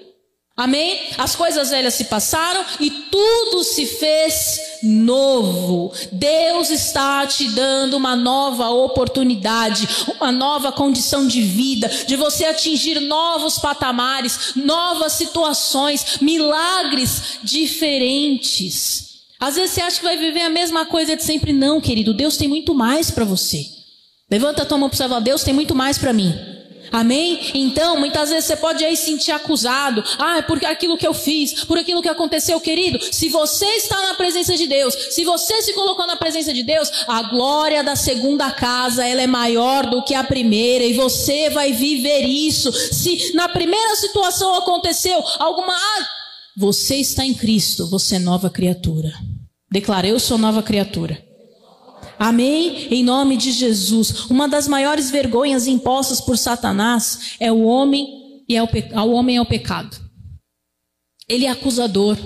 [0.59, 1.03] Amém?
[1.17, 5.93] As coisas velhas se passaram e tudo se fez novo.
[6.11, 9.89] Deus está te dando uma nova oportunidade,
[10.19, 19.21] uma nova condição de vida, de você atingir novos patamares, novas situações, milagres diferentes.
[19.39, 21.53] Às vezes você acha que vai viver a mesma coisa de sempre.
[21.53, 22.13] Não, querido.
[22.13, 23.65] Deus tem muito mais para você.
[24.29, 26.58] Levanta a tua mão para o Deus tem muito mais para mim.
[26.91, 27.51] Amém?
[27.55, 30.03] Então, muitas vezes você pode aí se sentir acusado.
[30.19, 32.99] Ah, é por aquilo que eu fiz, por aquilo que aconteceu, querido.
[33.13, 36.91] Se você está na presença de Deus, se você se colocou na presença de Deus,
[37.07, 41.73] a glória da segunda casa, ela é maior do que a primeira e você vai
[41.73, 42.73] viver isso.
[42.73, 46.09] Se na primeira situação aconteceu alguma, ah,
[46.57, 49.13] você está em Cristo, você é nova criatura.
[49.71, 51.28] Declara, eu sou nova criatura.
[52.19, 52.89] Amém?
[52.91, 54.29] Em nome de Jesus.
[54.29, 58.91] Uma das maiores vergonhas impostas por Satanás é o homem e é o, pe...
[58.93, 59.97] o homem é o pecado.
[61.29, 62.17] Ele é acusador.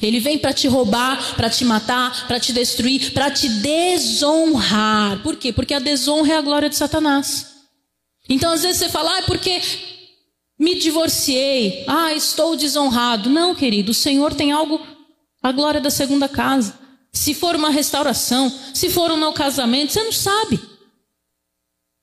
[0.00, 5.22] Ele vem para te roubar, para te matar, para te destruir, para te desonrar.
[5.22, 5.52] Por quê?
[5.52, 7.46] Porque a desonra é a glória de Satanás.
[8.28, 9.60] Então às vezes você fala, ah, é porque
[10.58, 13.30] me divorciei, ah, estou desonrado.
[13.30, 14.80] Não, querido, o Senhor tem algo,
[15.42, 16.87] a glória da segunda casa
[17.18, 20.60] se for uma restauração, se for um novo casamento, você não sabe.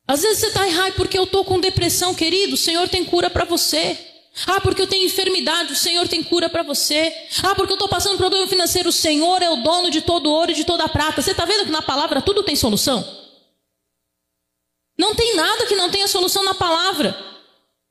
[0.05, 3.29] Às vezes você está ai, porque eu estou com depressão, querido, o Senhor tem cura
[3.29, 3.97] para você.
[4.45, 7.13] Ah, porque eu tenho enfermidade, o Senhor tem cura para você.
[7.41, 10.51] Ah, porque eu estou passando problema financeiro, o Senhor é o dono de todo ouro
[10.51, 11.21] e de toda prata.
[11.21, 13.01] Você está vendo que na palavra tudo tem solução?
[14.99, 17.17] Não tem nada que não tenha solução na palavra.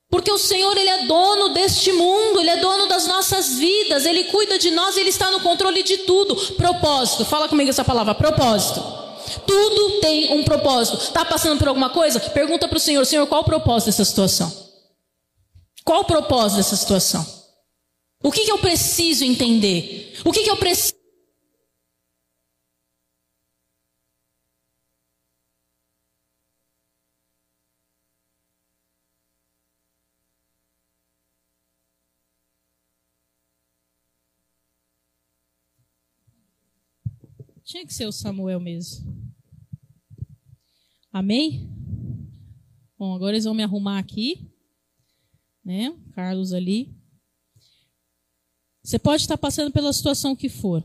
[0.09, 4.25] Porque o Senhor, Ele é dono deste mundo, Ele é dono das nossas vidas, Ele
[4.25, 6.35] cuida de nós, Ele está no controle de tudo.
[6.53, 8.81] Propósito, fala comigo essa palavra, propósito.
[9.45, 10.97] Tudo tem um propósito.
[10.97, 12.19] Está passando por alguma coisa?
[12.19, 14.65] Pergunta para o Senhor, Senhor, qual o propósito dessa situação?
[15.83, 17.25] Qual o propósito dessa situação?
[18.23, 20.19] O que, que eu preciso entender?
[20.23, 20.95] O que, que eu preciso
[37.65, 39.03] Tinha que ser o Samuel mesmo.
[41.11, 41.67] Amém?
[42.95, 44.51] Bom, agora eles vão me arrumar aqui.
[45.63, 45.97] Né?
[46.13, 46.95] Carlos ali.
[48.83, 50.83] Você pode estar passando pela situação que for.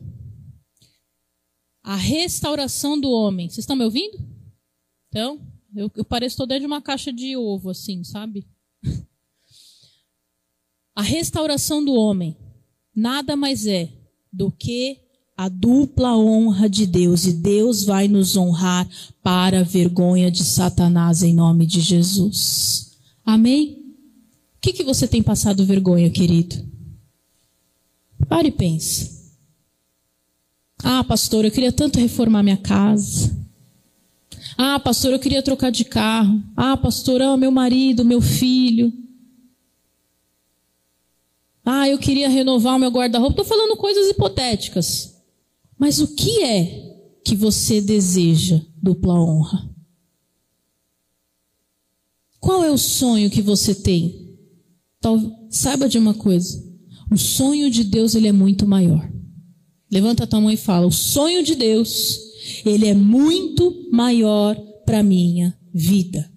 [1.82, 3.50] A restauração do homem.
[3.50, 4.18] Vocês estão me ouvindo?
[5.08, 5.38] Então,
[5.76, 8.48] eu, eu pareço toda dentro de uma caixa de ovo, assim, sabe?
[10.96, 12.38] A restauração do homem
[12.94, 13.92] nada mais é
[14.32, 15.09] do que
[15.40, 18.86] a dupla honra de Deus e Deus vai nos honrar
[19.22, 22.98] para a vergonha de Satanás em nome de Jesus.
[23.24, 23.78] Amém?
[24.58, 26.62] O que, que você tem passado vergonha, querido?
[28.28, 29.32] Pare e pense.
[30.84, 33.34] Ah, pastor, eu queria tanto reformar minha casa.
[34.58, 36.42] Ah, pastor, eu queria trocar de carro.
[36.54, 38.92] Ah, pastor, ah, meu marido, meu filho.
[41.64, 43.40] Ah, eu queria renovar o meu guarda-roupa.
[43.40, 45.18] Estou falando coisas hipotéticas.
[45.80, 49.74] Mas o que é que você deseja dupla honra?
[52.38, 54.36] Qual é o sonho que você tem?
[55.48, 56.62] Saiba de uma coisa:
[57.10, 59.10] o sonho de Deus ele é muito maior.
[59.90, 62.18] Levanta a tua mão e fala: o sonho de Deus
[62.66, 64.54] ele é muito maior
[64.84, 66.30] para minha vida.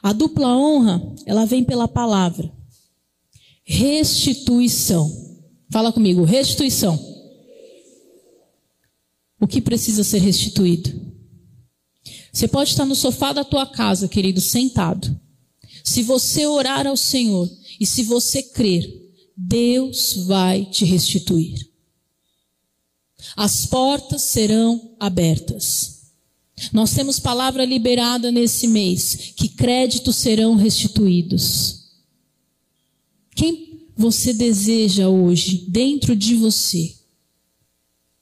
[0.00, 2.56] A dupla honra ela vem pela palavra
[3.64, 5.10] restituição.
[5.68, 7.17] Fala comigo, restituição.
[9.40, 11.08] O que precisa ser restituído?
[12.32, 15.18] Você pode estar no sofá da tua casa, querido, sentado.
[15.84, 17.48] Se você orar ao Senhor
[17.80, 18.86] e se você crer,
[19.36, 21.68] Deus vai te restituir.
[23.36, 25.98] As portas serão abertas.
[26.72, 31.84] Nós temos palavra liberada nesse mês que créditos serão restituídos.
[33.36, 36.97] Quem você deseja hoje dentro de você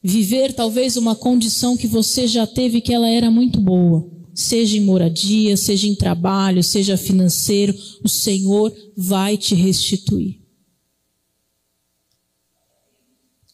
[0.06, 4.80] viver talvez uma condição que você já teve que ela era muito boa, seja em
[4.80, 10.40] moradia, seja em trabalho, seja financeiro, o Senhor vai te restituir.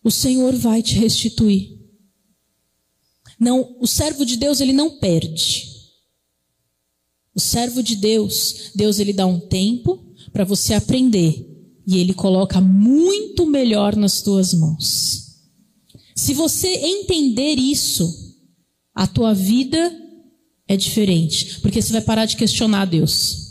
[0.05, 1.81] O Senhor vai te restituir.
[3.41, 5.71] Não, o servo de Deus ele não perde.
[7.35, 11.49] O servo de Deus, Deus ele dá um tempo para você aprender
[11.87, 15.22] e ele coloca muito melhor nas tuas mãos.
[16.15, 18.37] Se você entender isso,
[18.95, 19.99] a tua vida
[20.69, 23.43] é diferente, porque você vai parar de questionar Deus.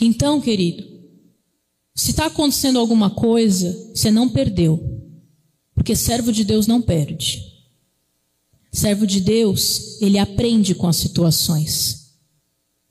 [0.00, 0.84] Então, querido,
[1.94, 5.02] se está acontecendo alguma coisa, você não perdeu,
[5.74, 7.42] porque servo de Deus não perde.
[8.72, 12.12] Servo de Deus, ele aprende com as situações.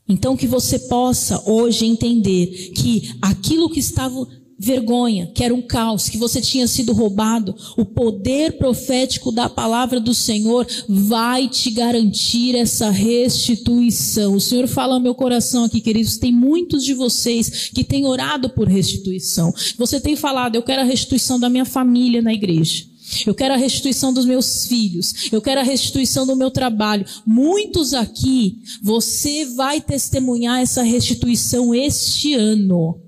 [0.08, 4.28] Então, que você possa hoje entender que aquilo que estava
[4.58, 10.00] vergonha, que era um caos, que você tinha sido roubado, o poder profético da palavra
[10.00, 14.36] do Senhor vai te garantir essa restituição.
[14.36, 18.50] O Senhor fala ao meu coração aqui, queridos, tem muitos de vocês que têm orado
[18.50, 19.54] por restituição.
[19.78, 22.94] Você tem falado, eu quero a restituição da minha família na igreja.
[23.28, 25.32] Eu quero a restituição dos meus filhos.
[25.32, 27.06] Eu quero a restituição do meu trabalho.
[27.26, 33.03] Muitos aqui, você vai testemunhar essa restituição este ano.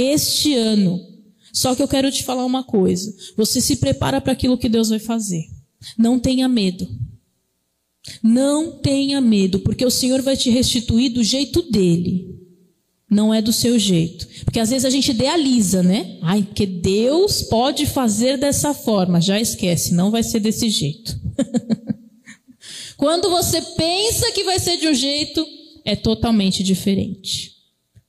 [0.00, 1.04] Este ano.
[1.52, 3.12] Só que eu quero te falar uma coisa.
[3.36, 5.44] Você se prepara para aquilo que Deus vai fazer.
[5.98, 6.88] Não tenha medo.
[8.22, 12.32] Não tenha medo, porque o Senhor vai te restituir do jeito dele.
[13.10, 14.28] Não é do seu jeito.
[14.44, 16.18] Porque às vezes a gente idealiza, né?
[16.22, 19.20] Ai, que Deus pode fazer dessa forma.
[19.20, 21.18] Já esquece, não vai ser desse jeito.
[22.96, 25.44] Quando você pensa que vai ser de um jeito,
[25.84, 27.52] é totalmente diferente.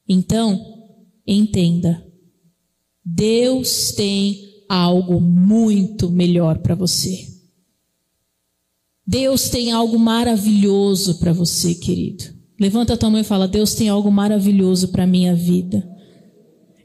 [0.08, 0.79] Então,
[1.38, 2.06] entenda.
[3.06, 7.28] Deus tem algo muito melhor para você.
[9.06, 12.26] Deus tem algo maravilhoso para você, querido.
[12.60, 15.88] Levanta a tua mão e fala: Deus tem algo maravilhoso para minha vida.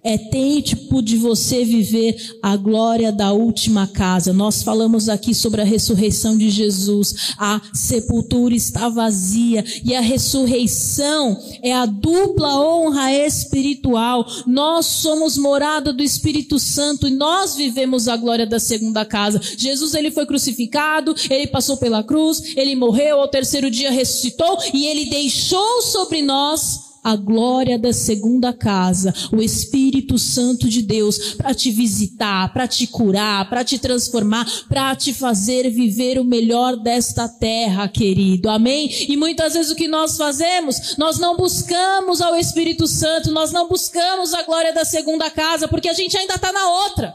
[0.06, 4.34] É tempo de você viver a glória da última casa.
[4.34, 7.34] Nós falamos aqui sobre a ressurreição de Jesus.
[7.38, 14.26] A sepultura está vazia e a ressurreição é a dupla honra espiritual.
[14.46, 19.40] Nós somos morada do Espírito Santo e nós vivemos a glória da segunda casa.
[19.56, 24.84] Jesus ele foi crucificado, ele passou pela cruz, ele morreu, ao terceiro dia ressuscitou e
[24.84, 31.54] ele deixou sobre nós a glória da segunda casa, o Espírito Santo de Deus, para
[31.54, 37.28] te visitar, para te curar, para te transformar, para te fazer viver o melhor desta
[37.28, 38.48] terra, querido.
[38.48, 38.88] Amém?
[39.06, 43.68] E muitas vezes o que nós fazemos, nós não buscamos ao Espírito Santo, nós não
[43.68, 47.14] buscamos a glória da segunda casa, porque a gente ainda está na outra.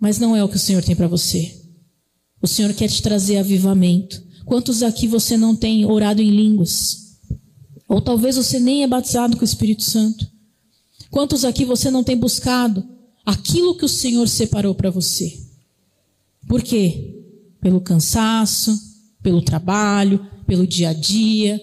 [0.00, 1.54] Mas não é o que o Senhor tem para você.
[2.40, 4.22] O Senhor quer te trazer avivamento.
[4.46, 7.05] Quantos aqui você não tem orado em línguas?
[7.88, 10.26] Ou talvez você nem é batizado com o Espírito Santo.
[11.10, 12.84] Quantos aqui você não tem buscado
[13.24, 15.40] aquilo que o Senhor separou para você?
[16.46, 17.22] Por quê?
[17.60, 18.78] Pelo cansaço,
[19.22, 21.60] pelo trabalho, pelo dia a dia,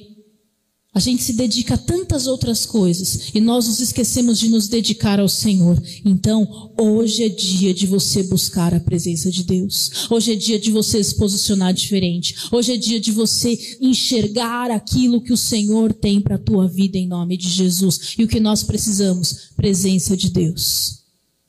[0.94, 5.20] a gente se dedica a tantas outras coisas e nós nos esquecemos de nos dedicar
[5.20, 5.82] ao Senhor.
[6.06, 10.08] Então, hoje é dia de você buscar a presença de Deus.
[10.12, 12.36] Hoje é dia de você se posicionar diferente.
[12.52, 16.98] Hoje é dia de você enxergar aquilo que o Senhor tem para a tua vida
[16.98, 18.14] em nome de Jesus.
[18.18, 19.50] E o que nós precisamos?
[19.56, 21.00] Presença de Deus.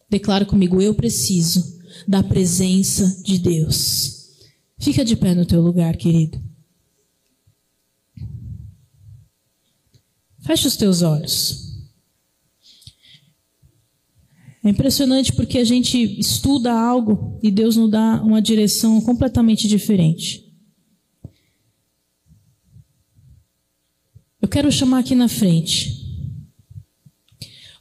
[0.08, 1.74] Declara comigo, eu preciso
[2.08, 4.24] da presença de Deus.
[4.78, 6.53] Fica de pé no teu lugar, querido.
[10.44, 11.64] Feche os teus olhos.
[14.62, 20.42] É impressionante porque a gente estuda algo e Deus nos dá uma direção completamente diferente.
[24.40, 26.02] Eu quero chamar aqui na frente.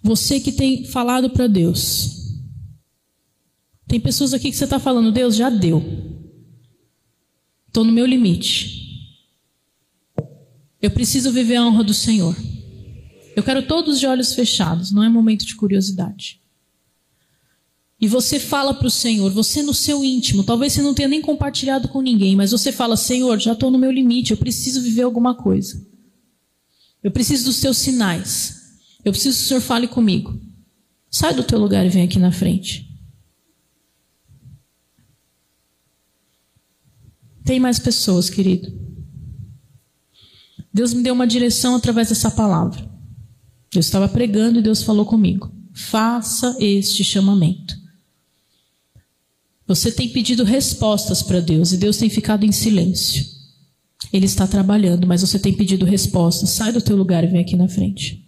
[0.02, 2.42] Você que tem falado para Deus.
[3.88, 5.82] Tem pessoas aqui que você está falando, Deus já deu.
[7.68, 8.83] Estou no meu limite.
[10.84, 12.36] Eu preciso viver a honra do Senhor.
[13.38, 16.42] Eu quero todos de olhos fechados, não é momento de curiosidade.
[18.02, 21.22] E você fala para o Senhor, você no seu íntimo, talvez você não tenha nem
[21.22, 25.04] compartilhado com ninguém, mas você fala: Senhor, já estou no meu limite, eu preciso viver
[25.04, 25.88] alguma coisa.
[27.02, 28.62] Eu preciso dos seus sinais.
[29.06, 30.38] Eu preciso que o Senhor fale comigo.
[31.10, 32.90] Sai do teu lugar e vem aqui na frente.
[37.46, 38.83] Tem mais pessoas, querido.
[40.74, 42.90] Deus me deu uma direção através dessa palavra.
[43.74, 47.78] Eu estava pregando e Deus falou comigo: faça este chamamento.
[49.68, 53.24] Você tem pedido respostas para Deus e Deus tem ficado em silêncio.
[54.12, 56.50] Ele está trabalhando, mas você tem pedido respostas.
[56.50, 58.24] Sai do teu lugar e vem aqui na frente.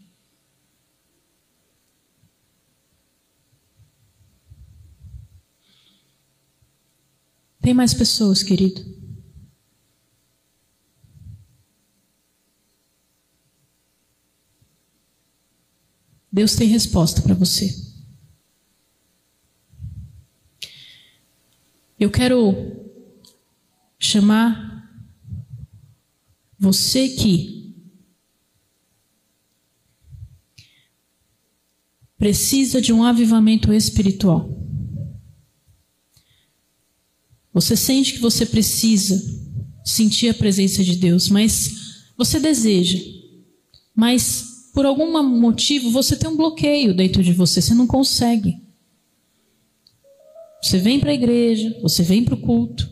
[7.61, 8.94] Tem mais pessoas, querido?
[16.35, 17.73] Deus tem resposta para você.
[21.97, 22.53] Eu quero
[23.97, 24.91] chamar
[26.59, 27.73] você que
[32.17, 34.49] precisa de um avivamento espiritual.
[37.53, 39.23] Você sente que você precisa
[39.85, 42.99] sentir a presença de Deus, mas você deseja,
[43.95, 48.61] mas por algum motivo você tem um bloqueio dentro de você, você não consegue.
[50.61, 52.91] Você vem para a igreja, você vem para o culto,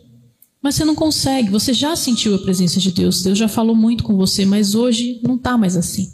[0.62, 1.50] mas você não consegue.
[1.50, 5.20] Você já sentiu a presença de Deus, Deus já falou muito com você, mas hoje
[5.22, 6.10] não está mais assim.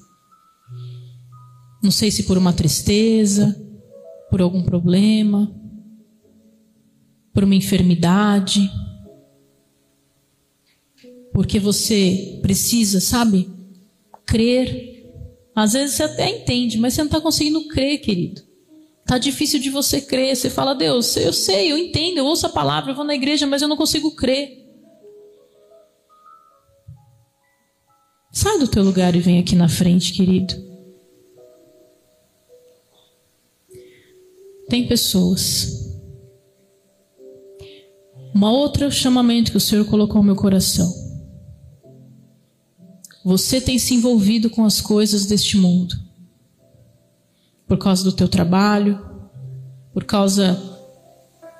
[1.80, 3.56] Não sei se por uma tristeza,
[4.28, 5.54] por algum problema,
[7.32, 8.68] por uma enfermidade,
[11.32, 13.48] porque você precisa, sabe,
[14.26, 14.89] crer.
[15.60, 18.40] Às vezes você até entende, mas você não está conseguindo crer, querido.
[19.04, 20.34] Tá difícil de você crer.
[20.34, 23.46] Você fala, Deus, eu sei, eu entendo, eu ouço a palavra, eu vou na igreja,
[23.46, 24.56] mas eu não consigo crer.
[28.32, 30.54] Sai do teu lugar e vem aqui na frente, querido.
[34.66, 35.92] Tem pessoas.
[38.34, 41.09] Uma outra chamamento que o Senhor colocou no meu coração.
[43.24, 45.94] Você tem se envolvido com as coisas deste mundo.
[47.66, 48.98] Por causa do teu trabalho,
[49.92, 50.58] por causa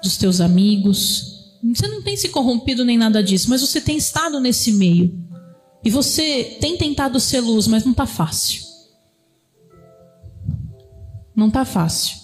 [0.03, 1.59] dos teus amigos.
[1.63, 5.19] Você não tem se corrompido nem nada disso, mas você tem estado nesse meio.
[5.85, 8.63] E você tem tentado ser luz, mas não está fácil.
[11.35, 12.19] Não está fácil.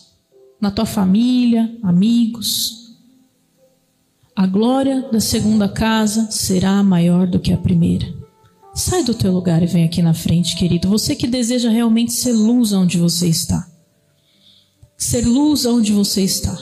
[0.61, 2.97] Na tua família, amigos.
[4.35, 8.26] A glória da segunda casa será maior do que a primeira.
[8.77, 10.87] Sai do teu lugar e vem aqui na frente, querido.
[10.91, 13.67] Você que deseja realmente ser luz onde você está.
[14.99, 16.55] Ser luz onde você está.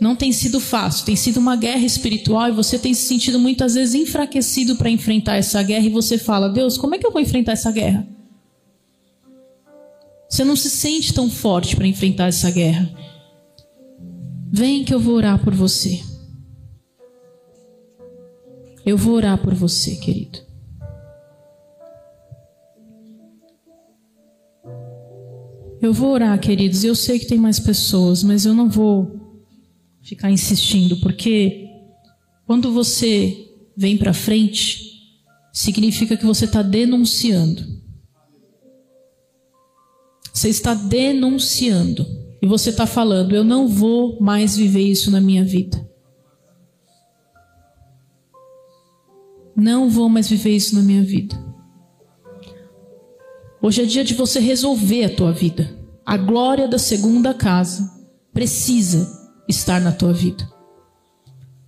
[0.00, 3.74] Não tem sido fácil, tem sido uma guerra espiritual e você tem se sentido muitas
[3.74, 7.22] vezes enfraquecido para enfrentar essa guerra e você fala: Deus, como é que eu vou
[7.22, 8.04] enfrentar essa guerra?
[10.28, 12.92] Você não se sente tão forte para enfrentar essa guerra.
[14.50, 16.02] Vem que eu vou orar por você.
[18.84, 20.43] Eu vou orar por você, querido.
[25.84, 26.82] Eu vou orar, queridos.
[26.82, 29.20] Eu sei que tem mais pessoas, mas eu não vou
[30.00, 31.68] ficar insistindo, porque
[32.46, 34.80] quando você vem para frente,
[35.52, 37.62] significa que você está denunciando.
[40.32, 42.06] Você está denunciando.
[42.40, 45.86] E você está falando: eu não vou mais viver isso na minha vida.
[49.54, 51.53] Não vou mais viver isso na minha vida.
[53.64, 55.74] Hoje é dia de você resolver a tua vida.
[56.04, 57.90] A glória da segunda casa
[58.30, 59.10] precisa
[59.48, 60.46] estar na tua vida.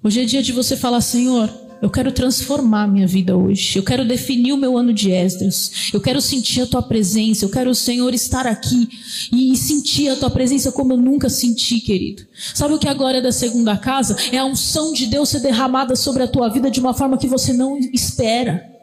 [0.05, 3.79] Hoje é dia de você falar, Senhor, eu quero transformar minha vida hoje.
[3.79, 5.89] Eu quero definir o meu ano de Esdras.
[5.91, 7.47] Eu quero sentir a tua presença.
[7.47, 8.91] Eu quero, Senhor, estar aqui
[9.33, 12.27] e sentir a tua presença como eu nunca senti, querido.
[12.55, 14.15] Sabe o que é a glória da segunda casa?
[14.31, 17.27] É a unção de Deus ser derramada sobre a tua vida de uma forma que
[17.27, 18.76] você não espera.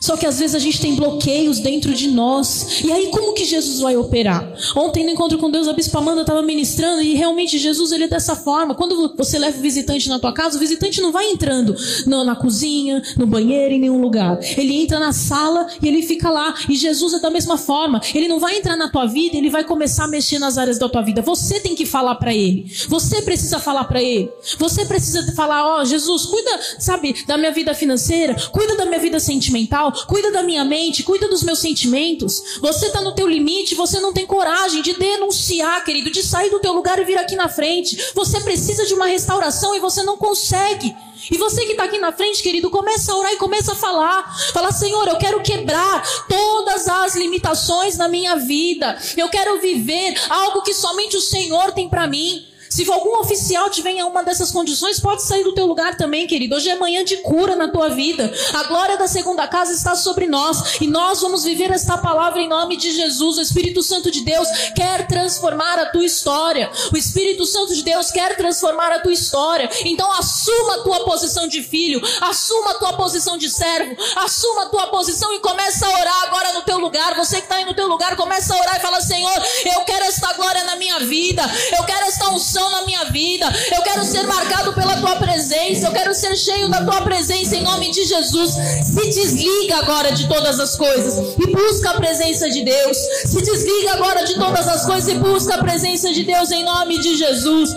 [0.00, 2.80] Só que às vezes a gente tem bloqueios dentro de nós.
[2.82, 4.50] E aí como que Jesus vai operar?
[4.74, 8.08] Ontem no encontro com Deus, a Bispa Amanda estava ministrando e realmente Jesus ele é
[8.08, 8.74] dessa forma.
[8.74, 11.76] Quando você leva o visitante na tua casa, o visitante não vai entrando
[12.06, 14.38] no, na cozinha, no banheiro, em nenhum lugar.
[14.56, 16.54] Ele entra na sala e ele fica lá.
[16.68, 18.00] E Jesus é da mesma forma.
[18.14, 20.88] Ele não vai entrar na tua vida, ele vai começar a mexer nas áreas da
[20.88, 21.20] tua vida.
[21.20, 22.64] Você tem que falar para ele.
[22.88, 24.30] Você precisa falar para ele.
[24.58, 28.98] Você precisa falar, ó, oh, Jesus, cuida, sabe, da minha vida financeira, cuida da minha
[28.98, 32.58] vida sentimental, cuida da minha mente, cuida dos meus sentimentos.
[32.60, 36.60] Você está no teu limite, você não tem coragem de denunciar, querido, de sair do
[36.60, 38.10] teu lugar e vir aqui na frente.
[38.14, 40.94] Você precisa de uma restauração e você não consegue.
[41.30, 44.36] E você que está aqui na frente, querido, começa a orar e começa a falar.
[44.52, 48.98] Fala, Senhor, eu quero quebrar todas as limitações na minha vida.
[49.16, 52.46] Eu quero viver algo que somente o Senhor tem para mim.
[52.70, 56.54] Se algum oficial tiver em uma dessas condições, pode sair do teu lugar também, querido.
[56.54, 58.32] Hoje é manhã de cura na tua vida.
[58.54, 60.80] A glória da segunda casa está sobre nós.
[60.80, 63.38] E nós vamos viver esta palavra em nome de Jesus.
[63.38, 64.46] O Espírito Santo de Deus
[64.76, 66.70] quer transformar a tua história.
[66.92, 69.68] O Espírito Santo de Deus quer transformar a tua história.
[69.84, 72.00] Então assuma a tua posição de filho.
[72.20, 73.96] Assuma a tua posição de servo.
[74.14, 77.16] Assuma a tua posição e começa a orar agora no teu lugar.
[77.16, 79.42] Você que está aí no teu lugar, começa a orar e fala: Senhor,
[79.74, 81.42] eu quero esta glória na minha vida.
[81.76, 83.46] Eu quero esta unção na minha vida.
[83.74, 85.86] Eu quero ser marcado pela tua presença.
[85.86, 88.52] Eu quero ser cheio da tua presença em nome de Jesus.
[88.84, 92.96] Se desliga agora de todas as coisas e busca a presença de Deus.
[93.24, 96.98] Se desliga agora de todas as coisas e busca a presença de Deus em nome
[96.98, 97.72] de Jesus.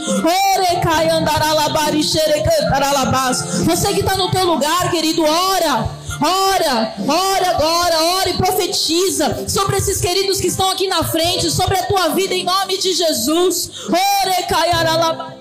[3.65, 6.02] Você que está no teu lugar, querido, ora.
[6.25, 11.77] Ora, ora agora, ora e profetiza sobre esses queridos que estão aqui na frente, sobre
[11.77, 13.89] a tua vida em nome de Jesus.
[13.89, 15.35] Ore caiaralaba.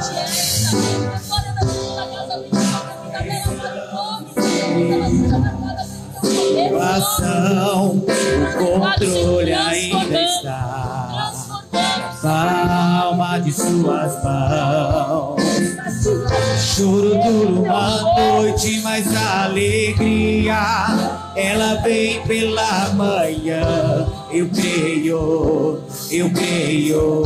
[0.00, 0.27] Senhor,
[7.20, 8.06] não, o
[8.68, 11.32] controle ainda está
[11.72, 15.42] na palma de suas mãos.
[16.58, 20.56] Choro duro uma noite, mas a alegria
[21.36, 24.06] ela vem pela manhã.
[24.30, 25.80] Eu creio,
[26.10, 27.22] eu creio.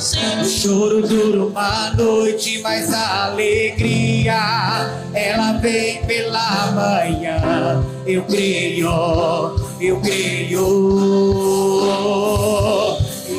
[0.00, 7.84] Choro duro uma noite, mas a alegria ela vem pela manhã.
[8.06, 8.88] Eu creio,
[9.78, 10.66] eu creio.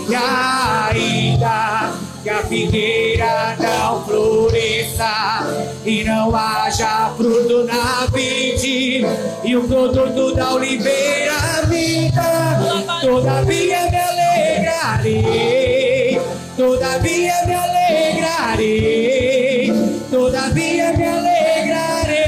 [0.07, 9.03] E ainda que a figueira não floresça e não haja fruto na vide
[9.43, 15.60] e o produto da oliveira minta, todavia me alegrarei,
[16.61, 18.93] todavia me alegrarei,
[20.11, 22.21] todavia me alegrarei.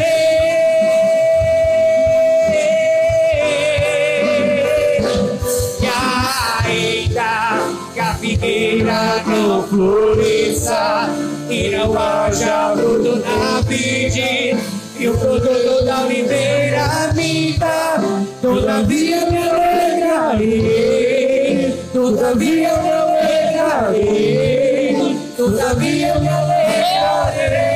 [8.23, 11.09] E ainda a não floresça
[11.49, 14.57] e não haja fruto na vide
[14.97, 18.01] e o produto da oliveira minta,
[18.41, 20.55] todavia me alegrarei,
[21.93, 23.02] todavia me alegrarei,
[25.35, 27.73] todavia me alegrarei.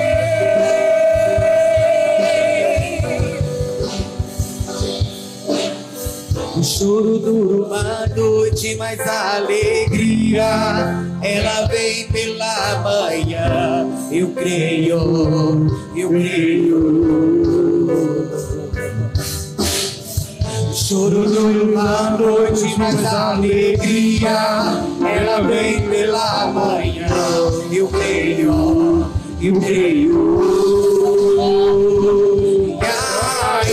[6.55, 10.43] O choro dura uma noite, mas a alegria
[11.21, 13.87] ela vem pela manhã.
[14.11, 17.56] Eu creio, eu creio.
[20.87, 24.29] Choro dura uma noite, mas a alegria
[25.05, 27.07] ela vem pela manhã.
[27.69, 29.05] Eu creio,
[29.41, 30.39] eu creio.
[32.79, 32.85] E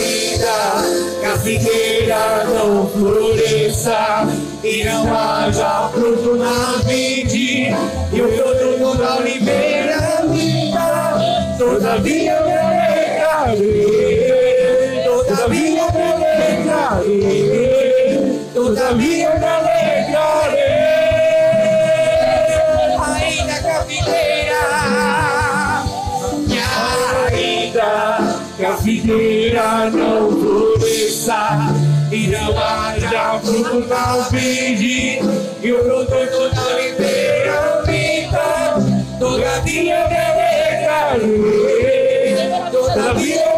[0.03, 0.83] ainda
[1.21, 4.27] que a figueira não floresça
[4.65, 7.69] e não haja fruto na vide
[8.12, 14.03] e o produto da oliveira minta, todavia me alegrarei,
[17.23, 20.75] alegrarei, todavia me alegrarei.
[23.15, 23.85] Ainda que a
[26.49, 26.59] e
[27.33, 27.91] ainda
[28.57, 31.59] que a figueira não floresça
[32.11, 35.21] e não haja fruto na vide
[35.62, 38.77] e o produto da oliveira minta,
[39.19, 40.17] todavia me
[41.12, 41.53] alegrarei,
[42.71, 43.53] todavia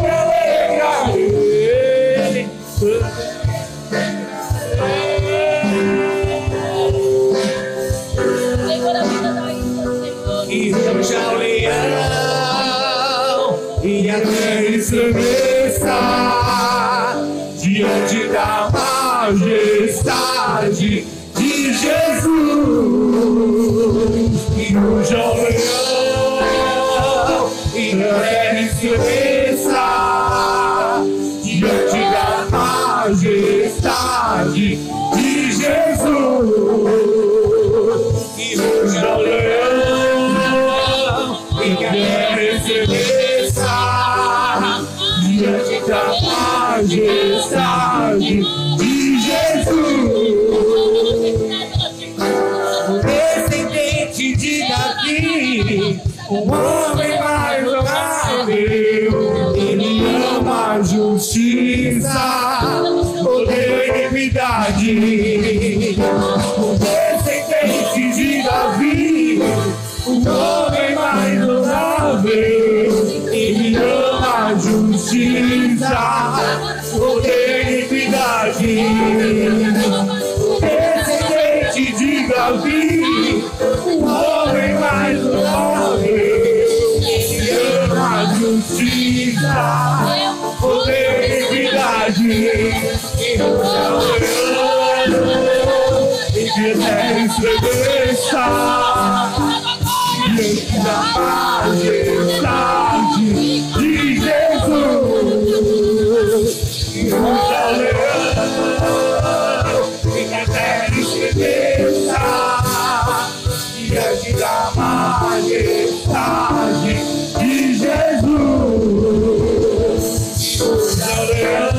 [121.37, 121.69] leão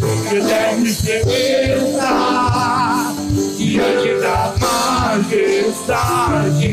[0.00, 2.10] e a terra estremeça
[3.56, 4.54] diante da
[5.18, 6.67] majestade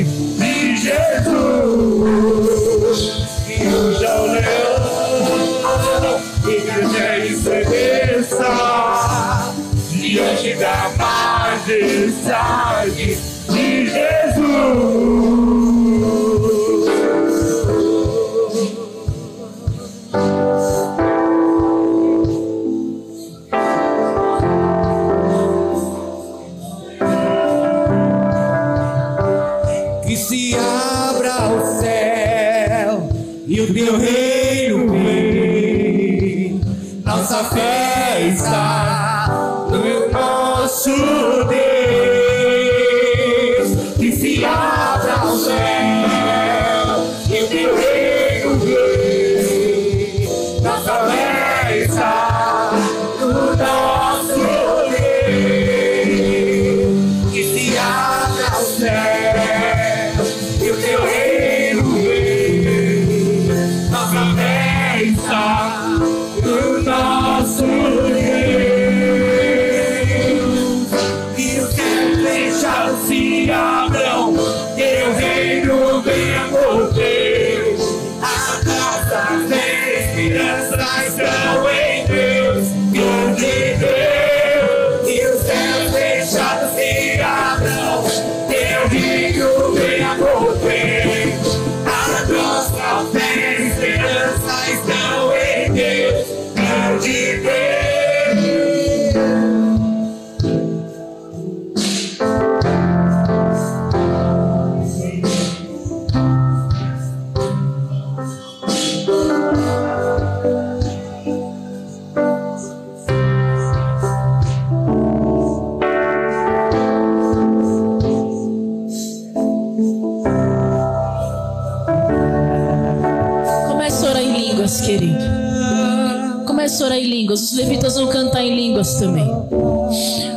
[127.35, 129.29] Os levitas vão cantar em línguas também.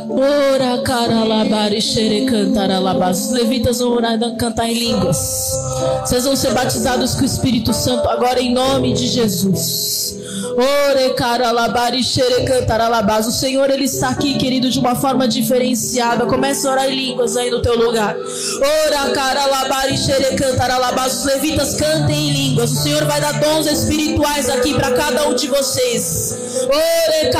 [0.09, 3.27] Ora, caralabari, xere, cantaralabás.
[3.27, 5.17] Os levitas vão orar cantar em línguas.
[6.01, 10.18] Vocês vão ser batizados com o Espírito Santo agora em nome de Jesus.
[10.55, 11.15] Ore.
[13.27, 16.25] O Senhor, Ele está aqui, querido, de uma forma diferenciada.
[16.25, 18.15] Comece a orar em línguas aí no teu lugar.
[21.07, 22.71] Os levitas cantem em línguas.
[22.71, 26.37] O Senhor vai dar dons espirituais aqui para cada um de vocês.
[26.65, 27.31] Ore.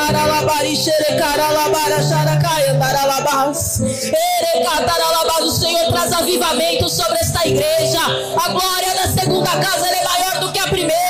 [5.40, 8.00] O Senhor traz avivamento sobre esta igreja.
[8.36, 11.00] A glória da segunda casa é maior do que a primeira.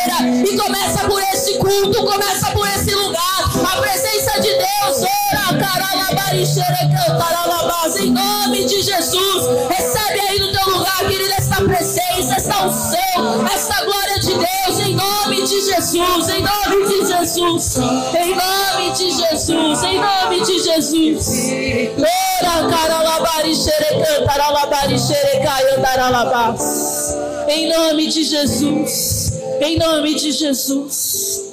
[0.47, 1.40] E começa por esse
[1.71, 3.51] culto, começa por esse lugar.
[3.73, 5.03] A presença de Deus.
[5.03, 5.61] Ora.
[8.01, 9.47] Em nome de Jesus.
[9.69, 14.79] Recebe aí no teu lugar, querido, esta presença, esta unção, esta glória de Deus.
[14.81, 16.29] Em nome de Jesus.
[16.29, 17.77] Em nome de Jesus.
[18.15, 19.83] Em nome de Jesus.
[19.83, 21.29] Em nome de Jesus.
[21.99, 27.15] Ora, caralabari, xere, cantaralabari, xere, cantaralabás.
[27.49, 29.33] Em nome de Jesus.
[29.61, 31.50] Em nome de Jesus.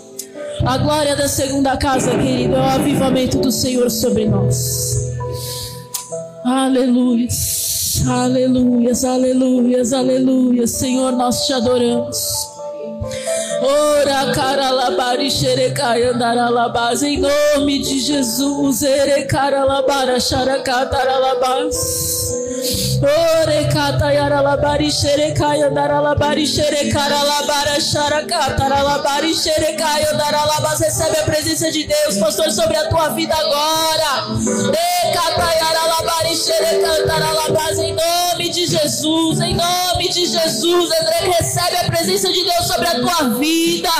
[0.65, 5.15] A glória da segunda casa, querido, é o avivamento do Senhor sobre nós.
[6.43, 10.71] Aleluias, aleluias, aleluias, aleluias.
[10.71, 12.56] Senhor, nós te adoramos.
[13.61, 18.83] Ora, caralabari, xerecai, andaralabás, em nome de Jesus.
[18.83, 21.75] Erecaralabara, xaracataralabás.
[22.99, 32.75] Ore catayaralabari xerecai andaralabari xerecaralabara xaracataralabari xerecai andaralabas recebe a presença de Deus pastor sobre
[32.75, 34.33] a tua vida agora
[34.73, 42.33] E catayaralabari xerecantaralabas em nome de Jesus em nome de Jesus André recebe a presença
[42.33, 43.95] de Deus sobre a tua vida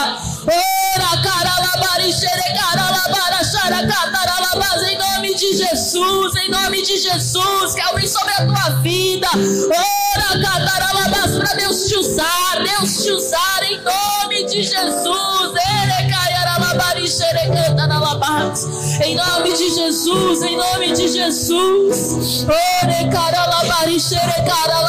[0.47, 8.33] Ora caralabari xerecaralabara xaracataralabas em nome de Jesus em nome de Jesus que alguém sobre
[8.33, 9.27] a tua vida.
[9.35, 15.51] Ora, cataralabas, para Deus te usar, Deus te usar em nome de Jesus.
[15.83, 18.63] Erecaiaralabari, xerecantaralabas.
[19.01, 22.45] Em nome de Jesus, em nome de Jesus.
[22.45, 24.86] Ore, caralabari, xerecaralabas.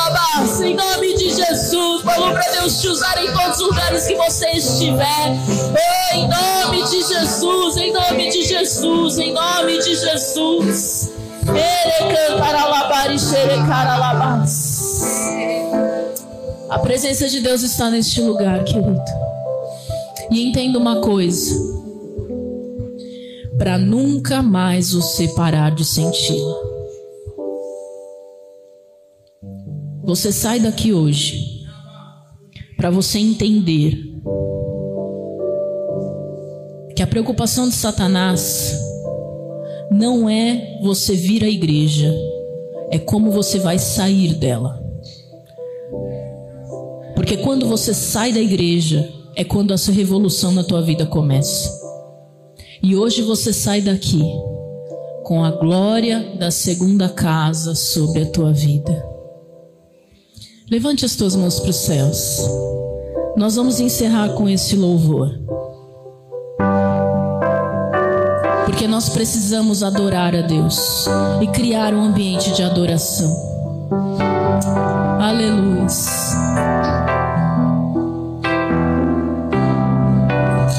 [2.05, 5.37] Vamos para Deus te usar em todos os lugares que você estiver.
[5.73, 11.13] Oh, em nome de Jesus, em nome de Jesus, em nome de Jesus.
[16.71, 19.03] A presença de Deus está neste lugar, querido.
[20.31, 21.55] E entenda uma coisa:
[23.59, 26.69] para nunca mais você parar de senti-la.
[30.05, 31.58] Você sai daqui hoje
[32.79, 33.93] para você entender
[36.95, 38.73] que a preocupação de Satanás
[39.91, 42.15] não é você vir à igreja,
[42.93, 44.81] é como você vai sair dela.
[47.17, 51.77] Porque quando você sai da igreja, é quando a sua revolução na tua vida começa.
[52.81, 54.23] E hoje você sai daqui
[55.25, 59.18] com a glória da segunda casa sobre a tua vida.
[60.71, 62.43] Levante as tuas mãos para os céus.
[63.39, 65.31] Nós vamos encerrar com esse louvor.
[68.67, 71.07] Porque nós precisamos adorar a Deus
[71.41, 73.35] e criar um ambiente de adoração.
[75.19, 75.87] Aleluia.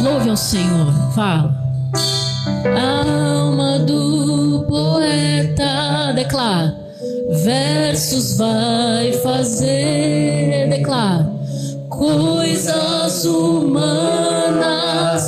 [0.04, 0.94] Louve ao Senhor.
[1.16, 1.52] Fala.
[2.78, 6.79] Alma do poeta, declara.
[7.44, 11.32] Versos vai fazer, declara.
[11.90, 15.24] Coisas humanas,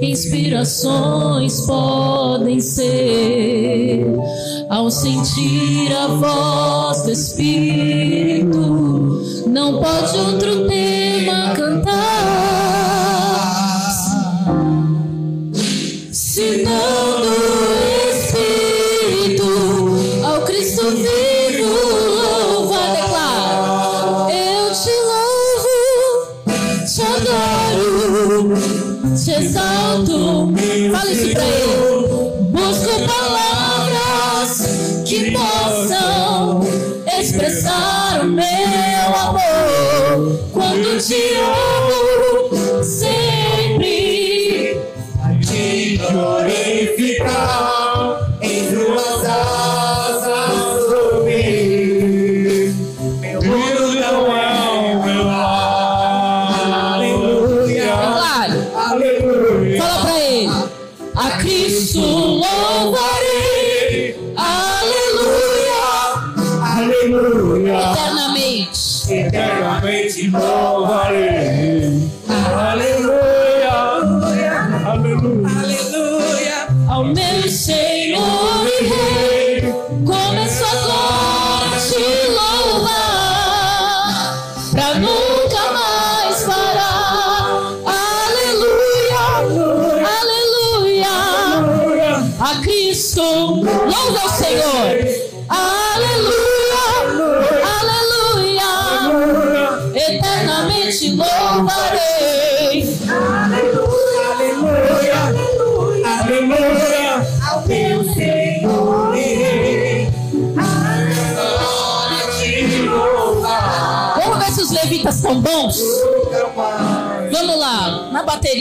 [0.00, 4.06] inspirações podem ser.
[4.68, 11.54] Ao sentir a voz do Espírito, não pode outro tema
[39.16, 40.40] amor.
[40.52, 43.15] Quando te amo, sempre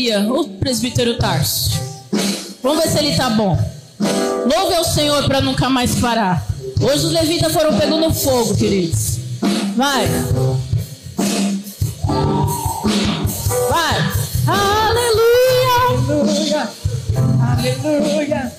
[0.05, 1.71] bateria, o presbítero Tarso.
[2.61, 3.57] Vamos ver se ele tá bom.
[3.99, 6.45] Louve ao Senhor para nunca mais parar.
[6.79, 9.17] Hoje os levitas foram pegando fogo, queridos.
[9.75, 10.07] Vai.
[13.69, 14.11] Vai.
[14.47, 15.75] Aleluia.
[17.57, 18.51] Aleluia.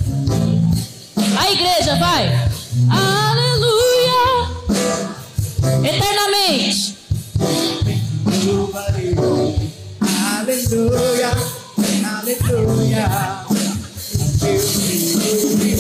[1.39, 2.49] A igreja, vai.
[2.91, 4.49] Aleluia.
[5.85, 6.97] Eternamente.
[10.39, 11.16] Aleluia.
[12.49, 12.53] E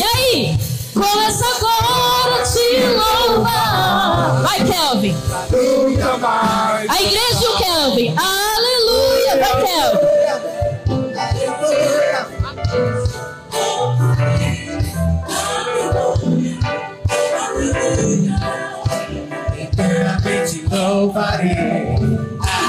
[0.02, 0.58] aí?
[0.92, 2.82] Começa agora a te
[3.28, 4.42] louvar.
[4.42, 5.14] Vai, Kelvin.
[5.52, 6.90] Nunca mais.
[6.90, 8.16] A igreja e o Kelvin.
[8.18, 9.38] Aleluia.
[9.38, 10.06] Vai, Kelvin.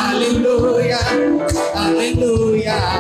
[0.08, 0.98] Aleluia.
[1.76, 2.97] Aleluia.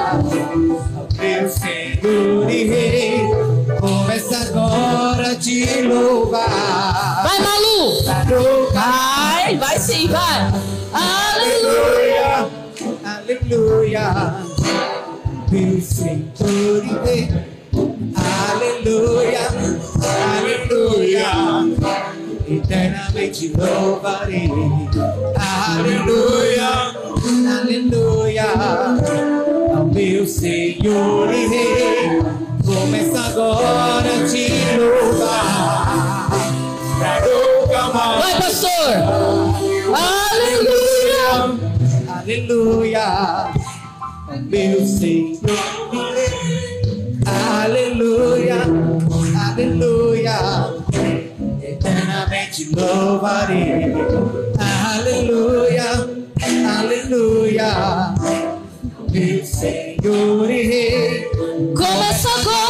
[2.63, 3.21] Rei.
[3.79, 7.23] Começa agora te louvar.
[7.23, 8.03] Vai, Malu.
[8.73, 10.51] Vai, vai sim, vai.
[10.93, 12.49] Aleluia.
[13.03, 14.35] Aleluia.
[15.51, 17.29] Meu Senhor e.
[18.15, 19.47] Aleluia.
[20.39, 21.31] Aleluia.
[22.49, 24.49] Eternamente louvarei.
[25.35, 26.69] Aleluia.
[27.59, 28.45] Aleluia.
[29.75, 31.96] Ao meu Senhor e Rei.
[33.67, 36.29] Começa agora a te louvar.
[36.97, 38.23] Pra nunca mais.
[38.23, 38.91] Vai, pastor.
[40.33, 41.33] Aleluia.
[42.17, 43.07] Aleluia.
[44.45, 45.39] Meu Senhor.
[47.25, 48.59] Aleluia.
[49.49, 50.37] Aleluia.
[51.61, 53.93] Eternamente louvarei.
[54.95, 55.89] Aleluia.
[56.79, 58.13] Aleluia.
[59.11, 61.27] Meu Senhor e Rei.
[61.75, 62.66] Começa agora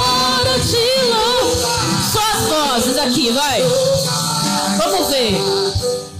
[3.07, 3.61] aqui, vai.
[4.77, 5.37] Vamos ver.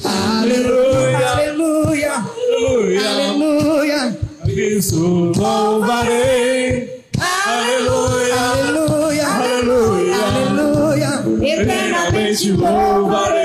[0.06, 4.18] Aleluia, aleluia, aleluia, aleluia.
[4.48, 7.04] Isso louvarei.
[7.46, 11.24] Aleluia, aleluia, aleluia, aleluia.
[11.42, 13.37] Eternamente louvarei.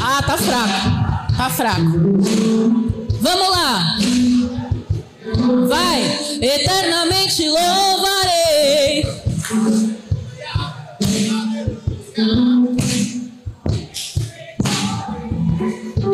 [0.00, 1.36] Ah, tá fraco.
[1.36, 1.82] Tá fraco.
[3.20, 3.98] Vamos lá.
[5.68, 6.18] Vai.
[6.40, 9.04] Eternamente louvarei.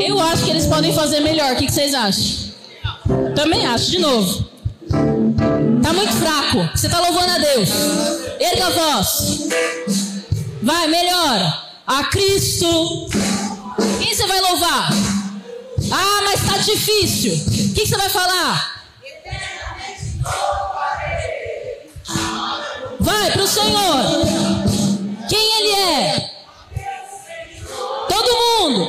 [0.00, 1.52] Eu acho que eles podem fazer melhor.
[1.52, 2.46] O que que vocês acham?
[3.34, 4.46] Também acho, de novo.
[5.82, 6.68] Tá muito fraco.
[6.74, 7.68] Você tá louvando a Deus.
[8.40, 10.15] Erga a voz.
[10.66, 11.62] Vai, melhora.
[11.86, 13.08] A Cristo.
[14.00, 14.90] Quem você vai louvar?
[15.92, 17.34] Ah, mas tá difícil.
[17.34, 18.82] O que você vai falar?
[22.98, 24.04] Vai pro Senhor.
[25.28, 26.30] Quem Ele é?
[28.08, 28.85] Todo mundo.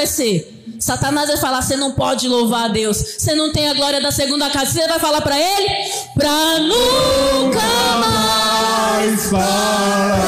[0.00, 0.64] Vai ser?
[0.78, 4.10] Satanás vai falar: você não pode louvar a Deus, você não tem a glória da
[4.10, 4.72] segunda casa.
[4.72, 5.68] Você vai falar para ele?
[6.14, 7.60] Pra nunca
[8.00, 10.20] mais parar.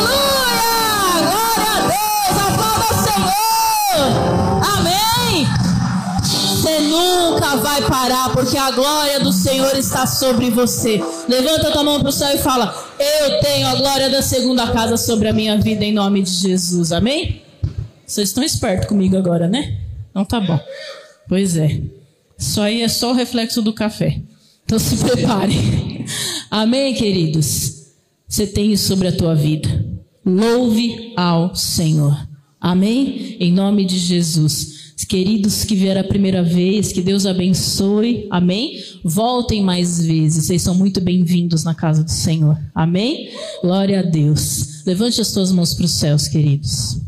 [0.00, 0.68] Aleluia!
[1.28, 2.38] Glória a Deus!
[2.48, 4.06] Aplauda o Senhor!
[4.78, 5.46] Amém!
[6.22, 11.04] Você nunca vai parar, porque a glória do Senhor está sobre você.
[11.28, 14.96] Levanta tua mão para o céu e fala: Eu tenho a glória da segunda casa
[14.96, 16.92] sobre a minha vida, em nome de Jesus.
[16.92, 17.47] Amém?
[18.08, 19.76] Vocês estão espertos comigo agora, né?
[20.10, 20.58] Então tá bom.
[21.28, 21.78] Pois é.
[22.38, 24.22] Isso aí é só o reflexo do café.
[24.64, 26.06] Então se prepare.
[26.50, 27.92] Amém, queridos?
[28.26, 29.84] Você tem isso sobre a tua vida.
[30.24, 32.26] Louve ao Senhor.
[32.58, 33.36] Amém?
[33.38, 34.78] Em nome de Jesus.
[35.06, 38.26] Queridos que vieram a primeira vez, que Deus abençoe.
[38.30, 38.78] Amém?
[39.02, 40.46] Voltem mais vezes.
[40.46, 42.58] Vocês são muito bem-vindos na casa do Senhor.
[42.74, 43.30] Amém?
[43.62, 44.84] Glória a Deus.
[44.84, 47.07] Levante as tuas mãos para os céus, queridos.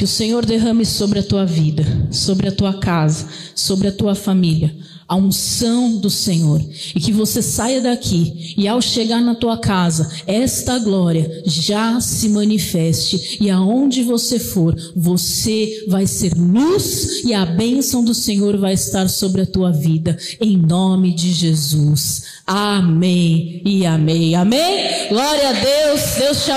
[0.00, 4.14] Que o Senhor derrame sobre a tua vida, sobre a tua casa, sobre a tua
[4.14, 4.74] família,
[5.06, 6.58] a unção do Senhor.
[6.94, 12.30] E que você saia daqui e ao chegar na tua casa, esta glória já se
[12.30, 13.36] manifeste.
[13.42, 19.06] E aonde você for, você vai ser luz e a bênção do Senhor vai estar
[19.06, 20.16] sobre a tua vida.
[20.40, 22.22] Em nome de Jesus.
[22.46, 24.34] Amém e amém.
[24.34, 25.08] Amém.
[25.10, 26.00] Glória a Deus.
[26.16, 26.48] Deus te